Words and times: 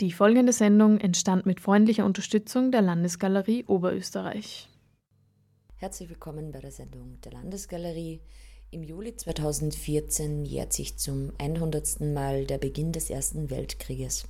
Die 0.00 0.12
folgende 0.12 0.54
Sendung 0.54 0.98
entstand 0.98 1.44
mit 1.44 1.60
freundlicher 1.60 2.06
Unterstützung 2.06 2.72
der 2.72 2.80
Landesgalerie 2.80 3.66
Oberösterreich. 3.66 4.66
Herzlich 5.76 6.08
willkommen 6.08 6.52
bei 6.52 6.60
der 6.60 6.70
Sendung 6.70 7.20
der 7.22 7.32
Landesgalerie. 7.32 8.22
Im 8.70 8.82
Juli 8.82 9.14
2014 9.14 10.46
jährt 10.46 10.72
sich 10.72 10.96
zum 10.96 11.32
100. 11.36 12.00
Mal 12.00 12.46
der 12.46 12.56
Beginn 12.56 12.92
des 12.92 13.10
Ersten 13.10 13.50
Weltkrieges. 13.50 14.26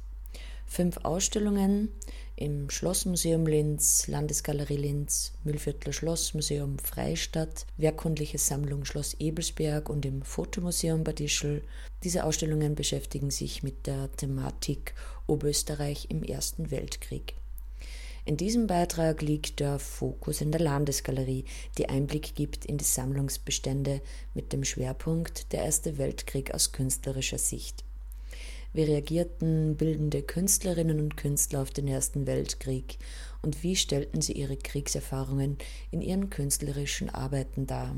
Fünf 0.72 0.98
Ausstellungen 0.98 1.88
im 2.36 2.70
Schlossmuseum 2.70 3.44
Linz, 3.44 4.06
Landesgalerie 4.06 4.76
Linz, 4.76 5.32
Mühlviertler 5.42 5.92
Schlossmuseum 5.92 6.78
Freistadt, 6.78 7.66
Werkkundliche 7.76 8.38
Sammlung 8.38 8.84
Schloss 8.84 9.14
Ebelsberg 9.14 9.90
und 9.90 10.06
im 10.06 10.22
Fotomuseum 10.22 11.02
Bad 11.02 11.18
Ischl. 11.18 11.64
Diese 12.04 12.22
Ausstellungen 12.22 12.76
beschäftigen 12.76 13.32
sich 13.32 13.64
mit 13.64 13.88
der 13.88 14.12
Thematik 14.12 14.94
Oberösterreich 15.26 16.06
im 16.08 16.22
Ersten 16.22 16.70
Weltkrieg. 16.70 17.34
In 18.24 18.36
diesem 18.36 18.68
Beitrag 18.68 19.22
liegt 19.22 19.58
der 19.58 19.80
Fokus 19.80 20.40
in 20.40 20.52
der 20.52 20.60
Landesgalerie, 20.60 21.46
die 21.78 21.88
Einblick 21.88 22.36
gibt 22.36 22.64
in 22.64 22.78
die 22.78 22.84
Sammlungsbestände 22.84 24.02
mit 24.34 24.52
dem 24.52 24.62
Schwerpunkt 24.62 25.52
der 25.52 25.64
Erste 25.64 25.98
Weltkrieg 25.98 26.54
aus 26.54 26.70
künstlerischer 26.70 27.38
Sicht. 27.38 27.82
Wie 28.72 28.84
reagierten 28.84 29.76
bildende 29.76 30.22
Künstlerinnen 30.22 31.00
und 31.00 31.16
Künstler 31.16 31.62
auf 31.62 31.70
den 31.70 31.88
Ersten 31.88 32.28
Weltkrieg 32.28 32.98
und 33.42 33.64
wie 33.64 33.74
stellten 33.74 34.20
sie 34.20 34.32
ihre 34.32 34.56
Kriegserfahrungen 34.56 35.58
in 35.90 36.00
ihren 36.00 36.30
künstlerischen 36.30 37.10
Arbeiten 37.10 37.66
dar? 37.66 37.96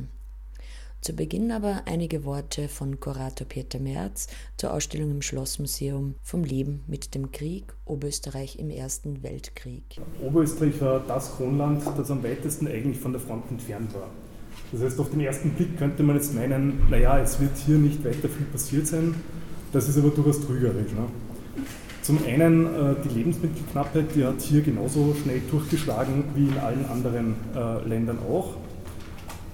Zu 1.02 1.14
Beginn 1.14 1.50
aber 1.50 1.82
einige 1.86 2.24
Worte 2.24 2.68
von 2.68 3.00
Kurator 3.00 3.46
Peter 3.46 3.80
Merz 3.80 4.28
zur 4.56 4.72
Ausstellung 4.72 5.10
im 5.10 5.20
Schlossmuseum 5.20 6.14
vom 6.22 6.44
Leben 6.44 6.84
mit 6.86 7.14
dem 7.14 7.32
Krieg 7.32 7.74
Oberösterreich 7.84 8.58
im 8.58 8.70
Ersten 8.70 9.22
Weltkrieg. 9.22 10.00
Oberösterreich 10.22 10.80
war 10.80 11.00
das 11.00 11.34
Kronland, 11.36 11.82
das 11.98 12.10
am 12.10 12.22
weitesten 12.22 12.66
eigentlich 12.68 12.98
von 12.98 13.12
der 13.12 13.20
Front 13.20 13.50
entfernt 13.50 13.92
war. 13.94 14.08
Das 14.70 14.80
heißt, 14.80 15.00
auf 15.00 15.10
den 15.10 15.20
ersten 15.20 15.50
Blick 15.50 15.76
könnte 15.76 16.02
man 16.02 16.16
jetzt 16.16 16.34
meinen, 16.34 16.88
naja, 16.88 17.18
es 17.18 17.38
wird 17.40 17.56
hier 17.58 17.76
nicht 17.76 18.02
weiter 18.04 18.28
viel 18.28 18.46
passiert 18.46 18.86
sein. 18.86 19.14
Das 19.72 19.88
ist 19.88 19.98
aber 19.98 20.10
durchaus 20.10 20.40
trügerisch. 20.40 20.92
Ne? 20.92 21.06
Zum 22.02 22.18
einen 22.26 22.66
äh, 22.66 22.94
die 23.04 23.14
Lebensmittelknappheit, 23.18 24.14
die 24.14 24.24
hat 24.24 24.40
hier 24.40 24.60
genauso 24.60 25.14
schnell 25.22 25.40
durchgeschlagen 25.50 26.24
wie 26.34 26.48
in 26.48 26.58
allen 26.58 26.84
anderen 26.86 27.34
äh, 27.56 27.88
Ländern 27.88 28.18
auch. 28.28 28.54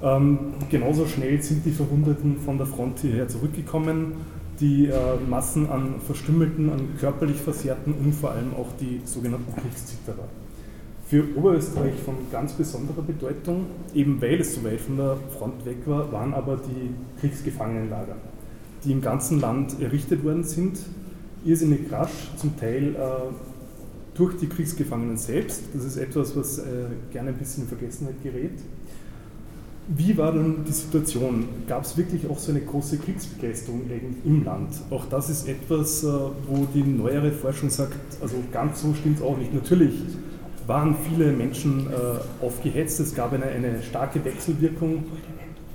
Ähm, 0.03 0.55
genauso 0.71 1.07
schnell 1.07 1.43
sind 1.43 1.65
die 1.65 1.73
Verwundeten 1.73 2.39
von 2.39 2.57
der 2.57 2.67
Front 2.67 3.01
hierher 3.01 3.29
zurückgekommen. 3.29 4.13
Die 4.61 4.87
äh, 4.87 4.95
Massen 5.29 5.69
an 5.69 6.01
Verstümmelten, 6.05 6.71
an 6.71 6.89
körperlich 6.99 7.37
Versehrten 7.37 7.93
und 7.93 8.13
vor 8.13 8.33
allem 8.33 8.55
auch 8.55 8.69
die 8.81 9.01
sogenannten 9.05 9.55
Kriegszitterer. 9.55 10.25
Für 11.07 11.25
Oberösterreich 11.37 11.95
von 12.05 12.15
ganz 12.31 12.53
besonderer 12.53 13.03
Bedeutung, 13.03 13.67
eben 13.95 14.21
weil 14.21 14.41
es 14.41 14.55
so 14.55 14.65
weit 14.65 14.81
von 14.81 14.97
der 14.97 15.17
Front 15.39 15.65
weg 15.65 15.79
war, 15.87 16.11
waren 16.13 16.35
aber 16.35 16.57
die 16.57 16.91
Kriegsgefangenenlager, 17.21 18.17
die 18.85 18.93
im 18.93 19.01
ganzen 19.01 19.41
Land 19.41 19.81
errichtet 19.81 20.25
worden 20.25 20.45
sind, 20.45 20.79
irrsinnig 21.45 21.91
rasch, 21.91 22.31
zum 22.37 22.57
Teil 22.59 22.95
äh, 22.95 22.99
durch 24.15 24.37
die 24.37 24.49
Kriegsgefangenen 24.49 25.17
selbst. 25.17 25.63
Das 25.75 25.85
ist 25.85 25.97
etwas, 25.97 26.37
was 26.37 26.59
äh, 26.59 26.65
gerne 27.13 27.31
ein 27.31 27.37
bisschen 27.37 27.65
in 27.65 27.69
Vergessenheit 27.69 28.23
gerät. 28.23 28.59
Wie 29.89 30.19
war 30.19 30.33
denn 30.33 30.65
die 30.67 30.73
Situation? 30.73 31.49
Gab 31.67 31.85
es 31.85 31.97
wirklich 31.97 32.29
auch 32.29 32.39
so 32.39 32.51
eine 32.51 32.61
große 32.61 32.99
Kriegsbegeisterung 32.99 33.83
im 34.25 34.45
Land? 34.45 34.75
Auch 34.91 35.07
das 35.07 35.31
ist 35.31 35.49
etwas, 35.49 36.05
äh, 36.05 36.09
wo 36.47 36.67
die 36.75 36.83
neuere 36.83 37.33
Forschung 37.33 37.71
sagt, 37.71 37.97
also 38.21 38.37
ganz 38.53 38.83
so 38.83 38.93
stimmt 38.95 39.19
es 39.19 39.23
auch 39.23 39.39
nicht. 39.39 39.55
Natürlich 39.55 39.95
waren 40.67 40.95
viele 41.09 41.33
Menschen 41.33 41.87
aufgehetzt, 42.43 43.01
es 43.01 43.15
gab 43.15 43.33
eine, 43.33 43.47
eine 43.47 43.83
starke 43.83 44.23
Wechselwirkung 44.23 45.05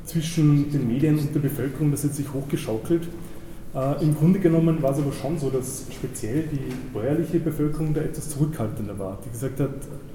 zwischen 0.06 0.72
den 0.72 0.88
Medien 0.88 1.18
und 1.18 1.34
der 1.34 1.40
Bevölkerung, 1.40 1.92
das 1.92 2.04
hat 2.04 2.14
sich 2.14 2.32
hochgeschaukelt. 2.34 3.08
Äh, 3.76 4.04
Im 4.04 4.16
Grunde 4.16 4.40
genommen 4.40 4.82
war 4.82 4.92
es 4.92 5.00
aber 5.00 5.12
schon 5.12 5.40
so, 5.40 5.50
dass 5.50 5.86
speziell 5.92 6.44
die 6.44 6.74
bäuerliche 6.94 7.40
Bevölkerung 7.40 7.94
da 7.94 8.02
etwas 8.02 8.30
zurückhaltender 8.30 8.98
war, 9.00 9.18
die 9.26 9.32
gesagt 9.32 9.60
hat, 9.60 9.70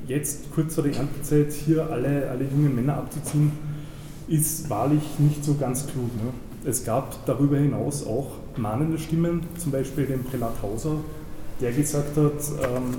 jetzt 0.07 0.53
kurz 0.55 0.75
vor 0.75 0.85
der 0.85 0.95
Erntezeit 0.95 1.53
hier 1.53 1.91
alle, 1.91 2.31
alle 2.31 2.45
jungen 2.45 2.75
Männer 2.75 2.97
abzuziehen, 2.99 3.53
ist 4.29 4.71
wahrlich 4.71 5.03
nicht 5.19 5.45
so 5.45 5.55
ganz 5.55 5.87
klug. 5.87 6.15
Ne? 6.17 6.33
Es 6.65 6.85
gab 6.85 7.25
darüber 7.27 7.57
hinaus 7.57 8.07
auch 8.07 8.33
mahnende 8.57 8.99
Stimmen, 8.99 9.43
zum 9.57 9.73
Beispiel 9.73 10.07
den 10.07 10.23
Prälat 10.25 10.63
Hauser, 10.63 10.97
der 11.61 11.73
gesagt 11.73 12.17
hat, 12.17 12.33
ähm, 12.63 12.97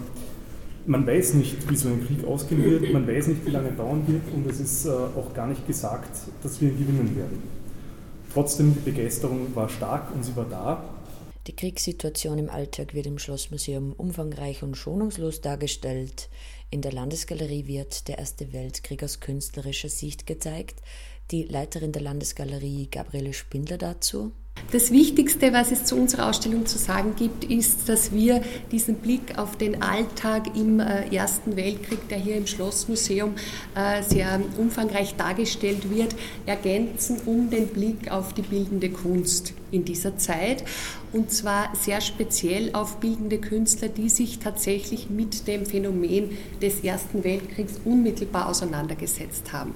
man 0.90 1.06
weiß 1.06 1.36
nicht, 1.36 1.70
wie 1.70 1.76
so 1.76 1.88
ein 1.88 2.06
Krieg 2.06 2.26
ausgehen 2.26 2.64
wird, 2.64 2.92
man 2.92 3.08
weiß 3.08 3.28
nicht, 3.28 3.46
wie 3.46 3.52
lange 3.52 3.72
dauern 3.72 4.04
wird 4.08 4.24
und 4.34 4.50
es 4.50 4.60
ist 4.60 4.86
äh, 4.86 4.90
auch 4.90 5.34
gar 5.36 5.46
nicht 5.46 5.66
gesagt, 5.68 6.10
dass 6.42 6.60
wir 6.60 6.72
gewinnen 6.72 7.16
werden. 7.16 7.44
Trotzdem, 8.34 8.74
die 8.74 8.90
Begeisterung 8.92 9.56
war 9.56 9.70
stark 9.70 10.12
und 10.14 10.26
sie 10.26 10.36
war 10.36 10.46
da. 10.50 10.84
Die 11.46 11.56
Kriegssituation 11.56 12.40
im 12.40 12.50
Alltag 12.50 12.96
wird 12.96 13.06
im 13.06 13.20
Schlossmuseum 13.20 13.94
umfangreich 13.94 14.64
und 14.64 14.76
schonungslos 14.76 15.42
dargestellt. 15.42 16.30
In 16.72 16.82
der 16.82 16.92
Landesgalerie 16.92 17.68
wird 17.68 18.08
der 18.08 18.18
Erste 18.18 18.52
Weltkrieg 18.52 19.04
aus 19.04 19.20
künstlerischer 19.20 19.90
Sicht 19.90 20.26
gezeigt. 20.26 20.82
Die 21.30 21.44
Leiterin 21.44 21.92
der 21.92 22.02
Landesgalerie, 22.02 22.88
Gabriele 22.90 23.34
Spindler, 23.34 23.78
dazu. 23.78 24.32
Das 24.72 24.92
Wichtigste, 24.92 25.54
was 25.54 25.72
es 25.72 25.86
zu 25.86 25.96
unserer 25.96 26.30
Ausstellung 26.30 26.66
zu 26.66 26.78
sagen 26.78 27.16
gibt, 27.16 27.44
ist, 27.44 27.90
dass 27.90 28.12
wir 28.12 28.42
diesen 28.72 28.96
Blick 28.96 29.38
auf 29.38 29.58
den 29.58 29.82
Alltag 29.82 30.56
im 30.56 30.80
äh, 30.80 31.14
Ersten 31.14 31.56
Weltkrieg, 31.56 32.08
der 32.10 32.20
hier 32.20 32.36
im 32.36 32.48
Schlossmuseum 32.48 33.34
äh, 33.76 34.04
sehr 34.04 34.40
umfangreich 34.58 35.16
dargestellt 35.16 35.90
wird, 35.90 36.16
ergänzen 36.46 37.18
um 37.26 37.50
den 37.50 37.68
Blick 37.68 38.12
auf 38.12 38.34
die 38.34 38.44
bildende 38.44 38.90
Kunst 38.90 39.54
in 39.72 39.86
dieser 39.86 40.18
Zeit. 40.18 40.64
Und 41.12 41.32
zwar 41.32 41.74
sehr 41.76 42.02
speziell 42.02 42.70
auf 42.74 42.98
bildende 42.98 43.40
Künstler, 43.40 43.90
die 43.90 44.10
sich 44.10 44.40
tatsächlich 44.40 45.10
mit 45.10 45.48
dem 45.48 45.66
Phänomen 45.66 46.38
des 46.62 46.84
Ersten 46.84 47.24
Weltkriegs 47.24 47.80
unmittelbar 47.84 48.48
auseinandergesetzt 48.48 49.52
haben. 49.52 49.74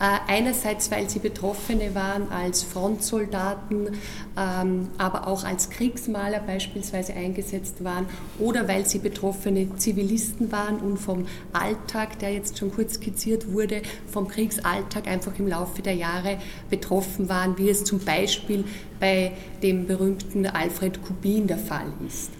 Äh, 0.00 0.32
einerseits, 0.32 0.92
weil 0.92 1.10
sie 1.10 1.18
Betroffene 1.18 1.92
waren 1.92 2.30
als 2.30 2.62
Frontsoldaten, 2.62 3.96
ähm, 4.36 4.88
aber 4.96 5.26
auch 5.26 5.42
als 5.42 5.70
Kriegsmaler 5.70 6.38
beispielsweise 6.38 7.14
eingesetzt 7.14 7.82
waren 7.82 8.06
oder 8.38 8.68
weil 8.68 8.86
sie 8.86 9.00
betroffene 9.00 9.74
Zivilisten 9.76 10.52
waren 10.52 10.76
und 10.78 10.98
vom 10.98 11.26
Alltag, 11.52 12.20
der 12.20 12.32
jetzt 12.32 12.58
schon 12.58 12.72
kurz 12.72 12.94
skizziert 12.94 13.52
wurde, 13.52 13.82
vom 14.06 14.28
Kriegsalltag 14.28 15.08
einfach 15.08 15.36
im 15.36 15.48
Laufe 15.48 15.82
der 15.82 15.94
Jahre 15.94 16.38
betroffen 16.70 17.28
waren, 17.28 17.58
wie 17.58 17.68
es 17.68 17.82
zum 17.82 17.98
Beispiel 17.98 18.64
bei 19.00 19.27
dem 19.62 19.86
berühmten 19.86 20.46
Alfred 20.46 21.02
Kubin 21.02 21.46
der 21.46 21.58
Fall 21.58 21.92
ist. 22.06 22.30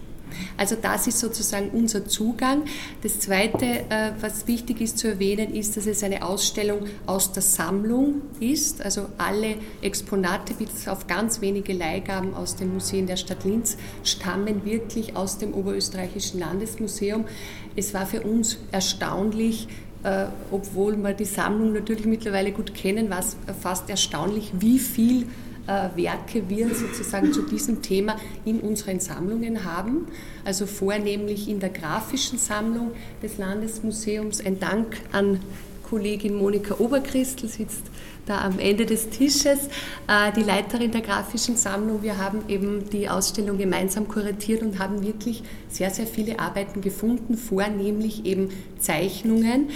Also 0.57 0.77
das 0.81 1.07
ist 1.07 1.21
sozusagen 1.21 1.71
unser 1.71 2.07
Zugang. 2.07 2.63
Das 3.03 3.21
Zweite, 3.21 3.65
äh, 3.89 4.13
was 4.21 4.47
wichtig 4.47 4.81
ist 4.81 4.99
zu 4.99 5.09
erwähnen, 5.09 5.55
ist, 5.55 5.77
dass 5.77 5.87
es 5.87 6.03
eine 6.03 6.23
Ausstellung 6.25 6.81
aus 7.07 7.33
der 7.33 7.43
Sammlung 7.43 8.23
ist. 8.41 8.83
Also 8.83 9.07
alle 9.19 9.57
Exponate, 9.83 10.55
bis 10.55 10.89
auf 10.89 11.07
ganz 11.07 11.41
wenige 11.41 11.73
Leihgaben 11.73 12.35
aus 12.35 12.57
den 12.57 12.75
Museen 12.75 13.07
der 13.07 13.17
Stadt 13.17 13.45
Linz, 13.45 13.77
stammen 14.05 14.65
wirklich 14.65 15.17
aus 15.17 15.39
dem 15.39 15.55
Oberösterreichischen 15.55 16.41
Landesmuseum. 16.41 17.25
Es 17.77 17.95
war 17.95 18.07
für 18.07 18.23
uns 18.23 18.59
erstaunlich, 18.73 19.69
äh, 20.03 20.27
obwohl 20.51 20.97
wir 20.97 21.15
die 21.15 21.25
Sammlung 21.25 21.73
natürlich 21.73 22.07
mittlerweile 22.07 22.53
gut 22.53 22.75
kennen, 22.75 23.11
war 23.11 23.21
es 23.21 23.37
fast 23.61 23.91
erstaunlich, 23.91 24.53
wie 24.59 24.79
viel 24.79 25.27
Werke 25.95 26.49
wir 26.49 26.75
sozusagen 26.75 27.33
zu 27.33 27.43
diesem 27.43 27.83
Thema 27.83 28.17
in 28.45 28.61
unseren 28.61 29.01
Sammlungen 29.01 29.65
haben. 29.65 30.07
Also 30.45 30.67
vornehmlich 30.67 31.49
in 31.49 31.61
der 31.61 31.71
grafischen 31.71 32.39
Sammlung 32.39 32.93
des 33.23 33.39
Landesmuseums. 33.39 34.45
Ein 34.45 34.59
Dank 34.59 34.97
an 35.13 35.41
Kollegin 35.89 36.37
Monika 36.37 36.75
Oberchristl 36.79 37.49
sitzt 37.49 37.85
da 38.27 38.43
am 38.43 38.59
Ende 38.59 38.85
des 38.85 39.09
Tisches, 39.09 39.69
äh, 40.07 40.33
die 40.37 40.43
Leiterin 40.43 40.91
der 40.91 41.01
grafischen 41.01 41.57
Sammlung. 41.57 42.03
Wir 42.03 42.19
haben 42.19 42.43
eben 42.49 42.91
die 42.91 43.09
Ausstellung 43.09 43.57
gemeinsam 43.57 44.07
kuratiert 44.07 44.63
und 44.63 44.79
haben 44.79 45.03
wirklich 45.03 45.43
sehr, 45.69 45.91
sehr 45.91 46.07
viele 46.07 46.39
Arbeiten 46.39 46.83
gefunden, 46.83 47.37
vornehmlich 47.37 48.27
eben 48.27 48.51
Zeichnungen, 48.79 49.71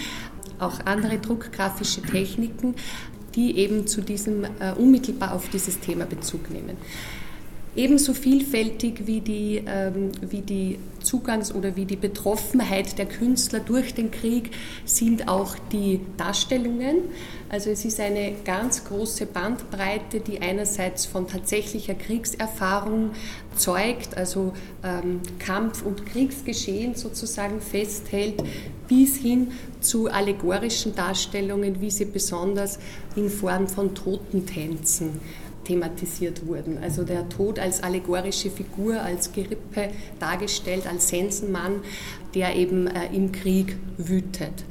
auch 0.59 0.81
andere 0.85 1.19
druckgrafische 1.19 2.03
Techniken, 2.03 2.75
die 3.35 3.59
eben 3.59 3.87
zu 3.87 4.01
diesem, 4.01 4.45
äh, 4.45 4.73
unmittelbar 4.77 5.33
auf 5.35 5.49
dieses 5.49 5.81
Thema 5.81 6.05
Bezug 6.05 6.51
nehmen. 6.51 6.77
Ebenso 7.75 8.13
vielfältig 8.13 9.07
wie 9.07 9.21
die, 9.21 9.63
ähm, 9.67 10.13
wie 10.21 10.43
die 10.43 10.79
Zugangs- 11.03 11.53
oder 11.53 11.77
wie 11.77 11.85
die 11.85 11.97
Betroffenheit 11.97 12.99
der 12.99 13.07
Künstler 13.07 13.61
durch 13.61 13.95
den 13.95 14.11
Krieg 14.11 14.51
sind 14.85 15.29
auch 15.29 15.57
die 15.73 16.01
Darstellungen. 16.17 16.97
Also 17.49 17.71
es 17.71 17.85
ist 17.85 18.01
eine 18.01 18.35
ganz 18.45 18.85
große 18.85 19.27
Bandbreite, 19.27 20.21
die 20.21 20.41
einerseits 20.41 21.05
von 21.05 21.29
tatsächlicher 21.29 21.95
Kriegserfahrung 21.95 23.11
zeugt, 23.57 24.17
also 24.17 24.55
ähm, 24.83 25.21
Kampf- 25.39 25.83
und 25.83 26.07
Kriegsgeschehen 26.07 26.95
sozusagen 26.95 27.61
festhält, 27.61 28.43
bis 28.89 29.17
hin 29.17 29.53
zu 29.81 30.11
allegorischen 30.11 30.95
Darstellungen, 30.95 31.81
wie 31.81 31.91
sie 31.91 32.07
besonders 32.07 32.79
in 33.17 33.29
Form 33.29 33.69
von 33.69 33.95
Totentänzen 33.95 35.21
thematisiert 35.65 36.47
wurden. 36.47 36.79
Also 36.83 37.05
der 37.05 37.29
Tod 37.29 37.59
als 37.59 37.83
allegorische 37.83 38.51
Figur, 38.51 39.01
als 39.01 39.33
Gerippe 39.33 39.91
dargestellt, 40.19 40.87
als 40.87 41.09
Sensenmann, 41.09 41.83
der 42.35 42.57
eben 42.57 42.87
äh, 42.87 43.15
im 43.15 43.33
Krieg 43.33 43.77
wütet. 43.97 44.65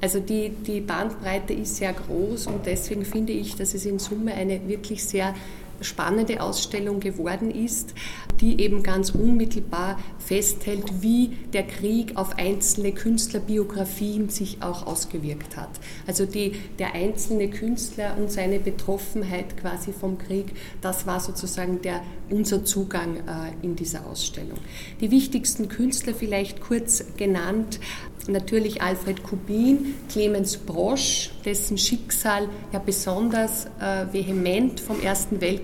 Also 0.00 0.20
die, 0.20 0.50
die 0.50 0.80
Bandbreite 0.80 1.54
ist 1.54 1.76
sehr 1.76 1.92
groß 1.92 2.48
und 2.48 2.66
deswegen 2.66 3.04
finde 3.04 3.32
ich, 3.32 3.56
dass 3.56 3.72
es 3.72 3.86
in 3.86 3.98
Summe 3.98 4.34
eine 4.34 4.68
wirklich 4.68 5.02
sehr 5.02 5.34
spannende 5.80 6.40
Ausstellung 6.40 7.00
geworden 7.00 7.50
ist, 7.50 7.94
die 8.40 8.60
eben 8.60 8.82
ganz 8.82 9.10
unmittelbar 9.10 9.98
festhält, 10.18 11.02
wie 11.02 11.36
der 11.52 11.64
Krieg 11.64 12.16
auf 12.16 12.38
einzelne 12.38 12.92
Künstlerbiografien 12.92 14.28
sich 14.28 14.62
auch 14.62 14.86
ausgewirkt 14.86 15.56
hat. 15.56 15.70
Also 16.06 16.26
die, 16.26 16.52
der 16.78 16.94
einzelne 16.94 17.48
Künstler 17.48 18.16
und 18.18 18.30
seine 18.30 18.58
Betroffenheit 18.58 19.56
quasi 19.56 19.92
vom 19.92 20.18
Krieg, 20.18 20.46
das 20.80 21.06
war 21.06 21.20
sozusagen 21.20 21.82
der, 21.82 22.02
unser 22.30 22.64
Zugang 22.64 23.16
äh, 23.16 23.64
in 23.64 23.76
dieser 23.76 24.06
Ausstellung. 24.06 24.58
Die 25.00 25.10
wichtigsten 25.10 25.68
Künstler 25.68 26.14
vielleicht 26.14 26.60
kurz 26.60 27.04
genannt, 27.16 27.78
natürlich 28.26 28.80
Alfred 28.80 29.22
Kubin, 29.22 29.94
Clemens 30.08 30.56
Brosch, 30.56 31.30
dessen 31.44 31.76
Schicksal 31.76 32.48
ja 32.72 32.78
besonders 32.78 33.66
äh, 33.80 34.12
vehement 34.12 34.80
vom 34.80 35.00
Ersten 35.02 35.42
Weltkrieg 35.42 35.63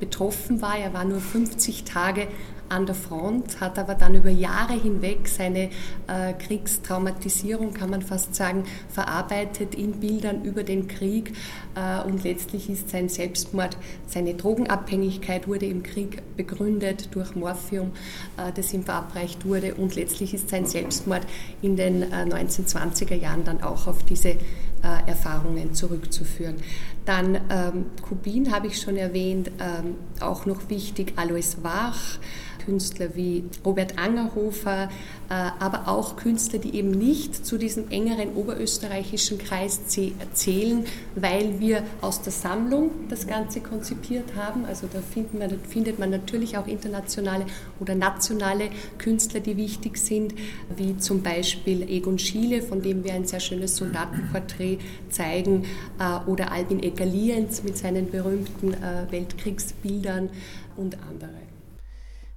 betroffen 0.00 0.62
war. 0.62 0.78
Er 0.78 0.92
war 0.92 1.04
nur 1.04 1.20
50 1.20 1.84
Tage 1.84 2.28
an 2.68 2.86
der 2.86 2.94
Front, 2.94 3.60
hat 3.60 3.78
aber 3.78 3.94
dann 3.94 4.14
über 4.14 4.30
Jahre 4.30 4.74
hinweg 4.74 5.26
seine 5.28 5.70
äh, 6.06 6.32
Kriegstraumatisierung, 6.38 7.72
kann 7.72 7.90
man 7.90 8.02
fast 8.02 8.34
sagen, 8.34 8.64
verarbeitet 8.88 9.74
in 9.74 10.00
Bildern 10.00 10.44
über 10.44 10.62
den 10.62 10.88
Krieg. 10.88 11.32
Äh, 11.74 12.06
und 12.06 12.24
letztlich 12.24 12.68
ist 12.68 12.90
sein 12.90 13.08
Selbstmord, 13.08 13.76
seine 14.06 14.34
Drogenabhängigkeit 14.34 15.48
wurde 15.48 15.66
im 15.66 15.82
Krieg 15.82 16.22
begründet 16.36 17.08
durch 17.12 17.34
Morphium, 17.34 17.92
äh, 18.36 18.52
das 18.54 18.72
ihm 18.74 18.84
verabreicht 18.84 19.46
wurde. 19.46 19.74
Und 19.74 19.94
letztlich 19.94 20.34
ist 20.34 20.50
sein 20.50 20.66
Selbstmord 20.66 21.26
in 21.62 21.76
den 21.76 22.04
1920er 22.04 23.12
äh, 23.12 23.18
Jahren 23.18 23.44
dann 23.44 23.62
auch 23.62 23.86
auf 23.86 24.02
diese 24.02 24.36
äh, 24.82 25.08
Erfahrungen 25.08 25.74
zurückzuführen. 25.74 26.56
Dann 27.04 27.36
ähm, 27.50 27.86
Kubin 28.02 28.52
habe 28.52 28.66
ich 28.66 28.80
schon 28.80 28.96
erwähnt, 28.96 29.50
ähm, 29.60 29.94
auch 30.20 30.46
noch 30.46 30.68
wichtig 30.68 31.14
Alois 31.16 31.56
Wach, 31.62 32.18
Künstler 32.68 33.08
wie 33.14 33.44
Robert 33.64 33.98
Angerhofer, 33.98 34.90
äh, 35.30 35.32
aber 35.58 35.88
auch 35.88 36.16
Künstler, 36.16 36.58
die 36.58 36.76
eben 36.76 36.90
nicht 36.90 37.46
zu 37.46 37.56
diesem 37.56 37.90
engeren 37.90 38.34
oberösterreichischen 38.34 39.38
Kreis 39.38 39.86
zählen, 39.86 40.84
weil 41.14 41.60
wir 41.60 41.82
aus 42.02 42.20
der 42.20 42.32
Sammlung 42.32 42.90
das 43.08 43.26
Ganze 43.26 43.60
konzipiert 43.62 44.36
haben. 44.36 44.66
Also 44.66 44.86
da 44.92 45.00
findet 45.00 45.98
man 45.98 46.10
natürlich 46.10 46.58
auch 46.58 46.66
internationale 46.66 47.46
oder 47.80 47.94
nationale 47.94 48.68
Künstler, 48.98 49.40
die 49.40 49.56
wichtig 49.56 49.96
sind, 49.96 50.34
wie 50.76 50.98
zum 50.98 51.22
Beispiel 51.22 51.88
Egon 51.88 52.18
Schiele, 52.18 52.60
von 52.60 52.82
dem 52.82 53.02
wir 53.02 53.14
ein 53.14 53.24
sehr 53.24 53.40
schönes 53.40 53.76
Soldatenporträt 53.76 54.76
zeigen, 55.08 55.64
äh, 55.98 56.30
oder 56.30 56.52
Albin 56.52 56.82
Egger-Lienz 56.82 57.62
mit 57.62 57.78
seinen 57.78 58.10
berühmten 58.10 58.74
äh, 58.74 59.10
Weltkriegsbildern 59.10 60.28
und 60.76 60.98
andere. 61.08 61.47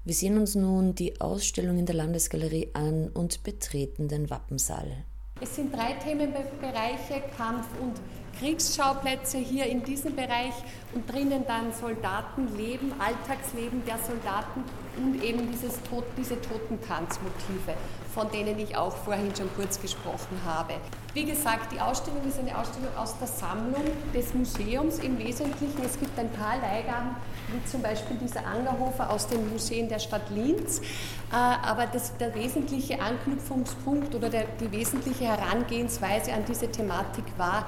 Wir 0.03 0.15
sehen 0.15 0.39
uns 0.39 0.56
nun 0.56 0.95
die 0.95 1.21
Ausstellung 1.21 1.77
in 1.77 1.86
der 1.86 1.94
Landesgalerie 1.94 2.71
an 2.74 3.09
und 3.09 3.44
betreten 3.44 4.07
den 4.07 4.31
Wappensaal. 4.31 5.06
Es 5.39 5.56
sind 5.56 5.75
drei 5.75 5.94
Themenbereiche, 5.94 7.21
Kampf 7.38 7.68
und 7.80 7.94
Kriegsschauplätze 8.39 9.38
hier 9.38 9.68
in 9.68 9.83
diesem 9.83 10.15
Bereich 10.15 10.56
und 10.95 11.07
drinnen 11.07 11.44
dann 11.48 11.71
Soldatenleben, 11.71 12.94
Alltagsleben 13.00 13.83
der 13.86 14.00
Soldaten 14.00 14.63
und 14.97 15.23
eben 15.23 15.49
dieses 15.51 15.79
diese 16.17 16.41
Totentanzmotive, 16.41 17.73
von 18.13 18.29
denen 18.31 18.59
ich 18.59 18.75
auch 18.75 18.95
vorhin 18.95 19.33
schon 19.35 19.49
kurz 19.55 19.79
gesprochen 19.81 20.39
habe. 20.45 20.73
Wie 21.13 21.25
gesagt, 21.25 21.73
die 21.73 21.79
Ausstellung 21.79 22.25
ist 22.27 22.39
eine 22.39 22.57
Ausstellung 22.57 22.95
aus 22.97 23.17
der 23.19 23.27
Sammlung 23.27 23.83
des 24.13 24.33
Museums 24.33 24.99
im 24.99 25.17
Wesentlichen. 25.19 25.83
Es 25.85 25.99
gibt 25.99 26.17
ein 26.17 26.29
paar 26.31 26.55
Leihgaben, 26.57 27.15
wie 27.49 27.69
zum 27.69 27.81
Beispiel 27.81 28.17
dieser 28.17 28.45
Angerhofer 28.45 29.09
aus 29.09 29.27
den 29.27 29.49
Museen 29.51 29.89
der 29.89 29.99
Stadt 29.99 30.29
Linz. 30.29 30.79
Äh, 30.79 31.35
aber 31.35 31.85
das, 31.88 32.15
der 32.17 32.33
wesentliche 32.33 33.01
Anknüpfungspunkt 33.01 34.15
oder 34.15 34.29
der, 34.29 34.45
die 34.61 34.71
wesentliche 34.71 35.25
Herangehensweise 35.25 36.33
an 36.33 36.45
diese 36.47 36.71
Thematik 36.71 37.25
war, 37.38 37.65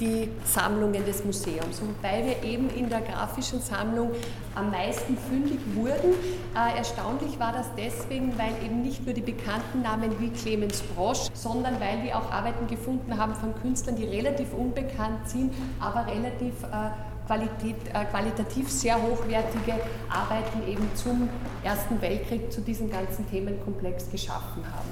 die 0.00 0.28
Sammlungen 0.44 1.04
des 1.04 1.24
Museums. 1.24 1.80
Wobei 1.80 2.24
wir 2.24 2.42
eben 2.42 2.68
in 2.70 2.88
der 2.88 3.00
grafischen 3.00 3.60
Sammlung 3.60 4.10
am 4.54 4.70
meisten 4.70 5.16
fündig 5.16 5.58
wurden. 5.74 6.14
Äh, 6.54 6.76
erstaunlich 6.78 7.38
war 7.38 7.52
das 7.52 7.66
deswegen, 7.76 8.36
weil 8.38 8.52
eben 8.64 8.82
nicht 8.82 9.04
nur 9.04 9.14
die 9.14 9.20
bekannten 9.20 9.82
Namen 9.82 10.18
wie 10.20 10.30
Clemens 10.30 10.82
Brosch, 10.82 11.28
sondern 11.34 11.80
weil 11.80 12.02
wir 12.02 12.18
auch 12.18 12.30
Arbeiten 12.30 12.66
gefunden 12.66 13.18
haben 13.18 13.34
von 13.34 13.54
Künstlern, 13.60 13.96
die 13.96 14.04
relativ 14.04 14.52
unbekannt 14.52 15.28
sind, 15.28 15.52
aber 15.80 16.06
relativ 16.06 16.62
äh, 16.64 16.90
Qualität, 17.26 17.76
äh, 17.92 18.04
qualitativ 18.04 18.70
sehr 18.70 19.00
hochwertige 19.00 19.74
Arbeiten 20.10 20.68
eben 20.68 20.88
zum 20.94 21.28
Ersten 21.62 22.00
Weltkrieg, 22.00 22.52
zu 22.52 22.60
diesem 22.60 22.90
ganzen 22.90 23.28
Themenkomplex 23.30 24.10
geschaffen 24.10 24.64
haben. 24.72 24.88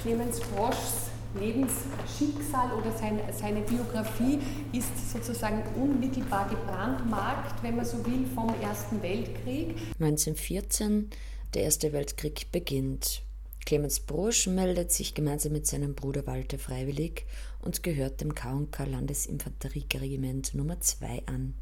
Clemens 0.00 0.40
Broschs 0.40 1.10
Lebensschicksal 1.38 2.72
oder 2.78 2.92
sein, 2.92 3.20
seine 3.32 3.60
Biografie 3.60 4.38
ist 4.72 5.12
sozusagen 5.12 5.62
unmittelbar 5.80 6.48
gebrandmarkt, 6.48 7.62
wenn 7.62 7.76
man 7.76 7.84
so 7.84 8.04
will, 8.06 8.26
vom 8.34 8.54
Ersten 8.60 9.02
Weltkrieg. 9.02 9.76
1914, 10.00 11.10
der 11.54 11.62
Erste 11.62 11.92
Weltkrieg 11.92 12.50
beginnt. 12.52 13.22
Clemens 13.66 14.00
Brosch 14.00 14.46
meldet 14.46 14.92
sich 14.92 15.14
gemeinsam 15.14 15.52
mit 15.52 15.66
seinem 15.66 15.94
Bruder 15.94 16.26
Walter 16.26 16.58
freiwillig 16.58 17.24
und 17.62 17.82
gehört 17.82 18.20
dem 18.20 18.34
K&K 18.34 18.84
Landesinfanterieregiment 18.84 20.54
Nummer 20.54 20.80
2 20.80 21.22
an. 21.26 21.54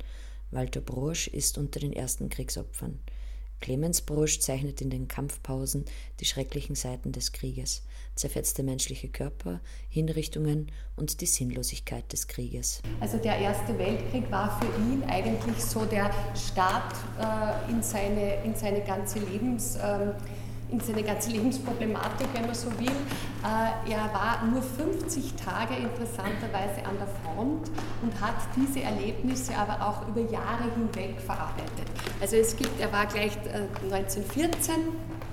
Walter 0.51 0.81
Brosch 0.81 1.29
ist 1.29 1.59
unter 1.59 1.79
den 1.79 1.93
ersten 1.93 2.29
Kriegsopfern. 2.29 2.99
Clemens 3.63 4.03
Brosch 4.03 4.41
zeichnet 4.41 4.81
in 4.83 4.91
den 4.91 5.09
Kampfpausen 5.09 5.85
die 6.21 6.25
schrecklichen 6.25 6.75
Seiten 6.75 7.13
des 7.13 7.33
Krieges, 7.33 7.85
zerfetzte 8.17 8.65
menschliche 8.65 9.09
Körper, 9.09 9.61
Hinrichtungen 9.89 10.71
und 10.97 11.21
die 11.21 11.27
Sinnlosigkeit 11.27 12.13
des 12.13 12.27
Krieges. 12.27 12.83
Also 13.01 13.19
der 13.19 13.39
Erste 13.39 13.79
Weltkrieg 13.79 14.31
war 14.31 14.61
für 14.61 14.67
ihn 14.83 15.05
eigentlich 15.05 15.57
so 15.65 15.85
der 15.85 16.11
Start 16.35 16.93
äh, 17.21 17.71
in, 17.71 17.83
seine, 17.83 18.43
in 18.45 18.55
seine 18.55 18.83
ganze 18.83 19.21
Lebens... 19.21 19.77
Äh, 19.77 20.13
in 20.73 20.81
seine 20.81 21.03
ganze 21.03 21.31
Lebensproblematik, 21.31 22.27
wenn 22.33 22.47
man 22.47 22.55
so 22.55 22.71
will. 22.79 22.89
Äh, 22.89 23.93
er 23.93 24.13
war 24.13 24.43
nur 24.51 24.63
50 24.63 25.35
Tage 25.35 25.75
interessanterweise 25.75 26.85
an 26.87 26.97
der 26.99 27.09
Front 27.23 27.71
und 28.03 28.21
hat 28.21 28.35
diese 28.57 28.83
Erlebnisse 28.83 29.55
aber 29.57 29.87
auch 29.87 30.09
über 30.09 30.21
Jahre 30.31 30.65
hinweg 30.75 31.21
verarbeitet. 31.21 31.87
Also 32.21 32.37
es 32.37 32.57
gibt, 32.57 32.81
er 32.81 32.93
war 32.93 33.07
gleich 33.07 33.37
1914, 33.85 34.75
äh, 34.75 34.79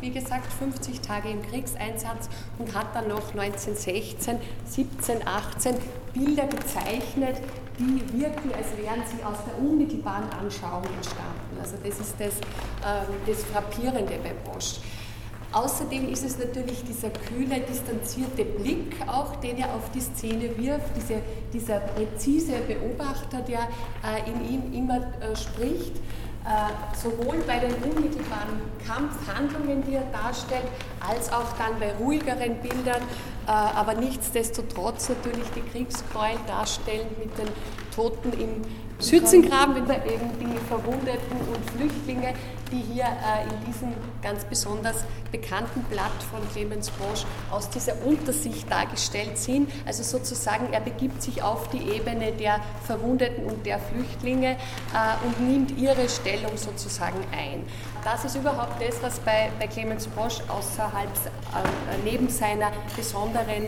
wie 0.02 0.12
gesagt, 0.12 0.52
50 0.54 1.02
Tage 1.02 1.30
im 1.30 1.42
Kriegseinsatz 1.42 2.30
und 2.58 2.74
hat 2.76 2.94
dann 2.96 3.08
noch 3.08 3.34
1916, 3.34 4.38
17, 4.66 5.28
18 5.28 5.76
Bilder 6.14 6.48
gezeichnet, 6.48 7.38
die 7.78 8.02
wirken, 8.20 8.52
als 8.54 8.68
wären 8.78 9.04
sie 9.06 9.24
aus 9.24 9.38
der 9.46 9.58
unmittelbaren 9.58 10.30
Anschauung 10.32 10.84
entstanden. 10.84 11.58
Also 11.62 11.76
das 11.84 12.00
ist 12.00 12.16
das, 12.20 12.36
ähm, 12.86 13.14
das 13.26 13.44
Frappierende 13.44 14.20
bei 14.22 14.34
Bosch. 14.52 14.80
Außerdem 15.52 16.10
ist 16.10 16.24
es 16.24 16.38
natürlich 16.38 16.84
dieser 16.84 17.10
kühle, 17.10 17.62
distanzierte 17.62 18.46
Blick 18.46 18.96
auch, 19.08 19.36
den 19.38 19.58
er 19.58 19.74
auf 19.74 19.90
die 19.92 20.02
Szene 20.02 20.56
wirft, 20.58 20.96
diese, 20.96 21.22
dieser 21.52 21.80
präzise 21.80 22.54
Beobachter, 22.68 23.42
der 23.42 23.62
äh, 23.62 24.30
in 24.30 24.48
ihm 24.48 24.74
immer 24.74 24.98
äh, 24.98 25.36
spricht, 25.36 25.96
äh, 26.46 26.96
sowohl 26.96 27.40
bei 27.48 27.58
den 27.58 27.74
unmittelbaren 27.76 28.62
Kampfhandlungen, 28.86 29.84
die 29.86 29.96
er 29.96 30.06
darstellt, 30.12 30.68
als 31.00 31.32
auch 31.32 31.52
dann 31.58 31.80
bei 31.80 31.94
ruhigeren 31.96 32.56
Bildern, 32.62 33.02
äh, 33.48 33.52
aber 33.52 33.96
nichtsdestotrotz 33.96 35.10
natürlich 35.10 35.50
die 35.56 35.62
Kriegsgräuel 35.62 36.38
darstellen 36.46 37.08
mit 37.18 37.36
den 37.40 37.50
Toten 37.96 38.34
im 38.34 38.89
Schützengraben, 39.02 39.76
wenn 39.88 40.04
eben 40.06 40.30
die 40.40 40.58
Verwundeten 40.68 41.38
und 41.48 41.70
Flüchtlinge, 41.72 42.34
die 42.72 42.82
hier 42.94 43.06
äh, 43.06 43.44
in 43.44 43.66
diesem 43.66 43.94
ganz 44.22 44.44
besonders 44.46 45.06
bekannten 45.32 45.84
Blatt 45.84 46.22
von 46.30 46.42
Clemens 46.52 46.90
Bosch 46.92 47.26
aus 47.50 47.70
dieser 47.70 47.94
Untersicht 48.06 48.70
dargestellt 48.70 49.38
sind. 49.38 49.72
Also 49.86 50.04
sozusagen, 50.04 50.72
er 50.74 50.82
begibt 50.82 51.22
sich 51.22 51.42
auf 51.42 51.70
die 51.70 51.96
Ebene 51.96 52.34
der 52.34 52.60
Verwundeten 52.84 53.46
und 53.46 53.66
der 53.66 53.80
Flüchtlinge 53.80 54.52
äh, 54.52 55.26
und 55.26 55.50
nimmt 55.50 55.78
ihre 55.78 56.10
Stellung 56.10 56.58
sozusagen 56.58 57.20
ein. 57.32 57.64
Das 58.04 58.26
ist 58.26 58.36
überhaupt 58.36 58.82
das, 58.82 59.02
was 59.02 59.20
bei, 59.20 59.50
bei 59.60 59.68
Clemens 59.68 60.08
Bosch 60.08 60.40
außerhalb, 60.48 61.10
äh, 61.10 61.98
neben 62.04 62.30
seiner 62.30 62.72
besonderen 62.96 63.66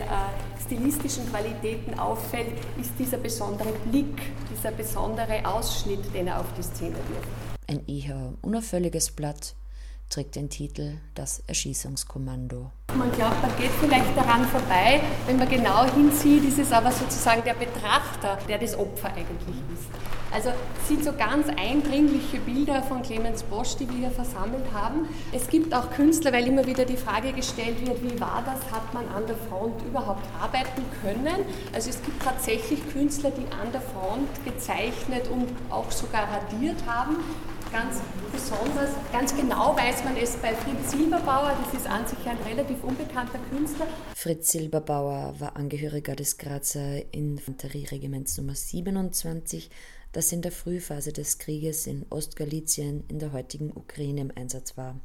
stilistischen 0.62 1.30
Qualitäten 1.30 1.98
auffällt, 2.00 2.54
ist 2.80 2.92
dieser 2.98 3.18
besondere 3.18 3.72
Blick, 3.90 4.22
dieser 4.54 4.72
besondere 4.72 5.46
Ausschnitt, 5.46 6.14
den 6.14 6.28
er 6.28 6.40
auf 6.40 6.48
die 6.58 6.64
Szene 6.64 6.96
wirft. 6.96 7.30
Ein 7.68 7.88
eher 7.88 8.34
unauffälliges 8.42 9.12
Blatt 9.12 9.56
trägt 10.12 10.36
den 10.36 10.50
Titel 10.50 10.98
Das 11.16 11.42
Erschießungskommando. 11.48 12.70
Man 12.96 13.12
glaubt, 13.14 13.42
man 13.42 13.56
geht 13.58 13.72
vielleicht 13.80 14.16
daran 14.16 14.46
vorbei. 14.46 15.02
Wenn 15.26 15.38
man 15.38 15.50
genau 15.50 15.86
hinsieht, 15.86 16.44
ist 16.44 16.60
es 16.60 16.72
aber 16.72 16.92
sozusagen 16.92 17.44
der 17.46 17.54
Betrachter, 17.54 18.38
der 18.48 18.58
das 18.58 18.78
Opfer 18.78 19.08
eigentlich 19.08 19.56
ist. 19.74 19.88
Also 20.34 20.52
sind 20.88 21.04
so 21.04 21.12
ganz 21.14 21.48
eindringliche 21.50 22.40
Bilder 22.40 22.84
von 22.84 23.02
Clemens 23.02 23.44
Bosch, 23.44 23.76
die 23.76 23.90
wir 23.90 23.98
hier 23.98 24.12
versammelt 24.12 24.66
haben. 24.74 25.08
Es 25.34 25.48
gibt 25.50 25.74
auch 25.74 25.92
Künstler, 25.92 26.32
weil 26.32 26.48
immer 26.48 26.66
wieder 26.66 26.86
die 26.86 26.96
Frage 26.96 27.34
gestellt 27.34 27.86
wird, 27.86 28.02
wie 28.02 28.20
war 28.20 28.44
das, 28.46 28.72
hat 28.72 28.94
man 28.94 29.08
an 29.10 29.28
der 29.28 29.36
Front 29.36 29.82
überhaupt 29.84 30.26
arbeiten 30.42 30.84
können? 31.02 31.46
Also 31.74 31.90
es 31.90 32.02
gibt 32.02 32.24
tatsächlich 32.24 32.80
Künstler, 32.92 33.32
die 33.32 33.46
an 33.54 33.72
der 33.74 33.82
Front 33.82 34.30
gezeichnet 34.46 35.28
und 35.30 35.48
auch 35.70 35.92
sogar 35.92 36.24
radiert 36.24 36.78
haben. 36.86 37.18
Ganz 37.72 38.02
besonders, 38.32 38.90
ganz 39.12 39.36
genau 39.36 39.76
weiß 39.76 40.04
man 40.04 40.18
es 40.18 40.36
bei 40.38 40.54
Fritz 40.54 40.92
Silberbauer, 40.92 41.58
das 41.64 41.82
ist 41.82 41.88
an 41.88 42.06
sich 42.06 42.20
ein 42.28 42.38
relativ 42.46 42.84
unbekannter 42.84 43.40
Künstler. 43.50 43.88
Fritz 44.14 44.52
Silberbauer 44.52 45.36
war 45.40 45.56
Angehöriger 45.56 46.16
des 46.16 46.38
Grazer 46.38 47.14
Infanterieregiments 47.14 48.38
Nummer 48.38 48.56
27 48.56 49.70
das 50.12 50.32
in 50.32 50.42
der 50.42 50.52
Frühphase 50.52 51.14
des 51.14 51.38
Krieges 51.38 51.88
in 51.88 52.06
Ostgalizien 52.10 53.04
in 53.08 53.20
der 53.20 53.32
heutigen 53.32 53.72
Ukraine 53.72 54.22
im 54.22 54.32
Einsatz 54.36 54.76
war. 54.76 55.00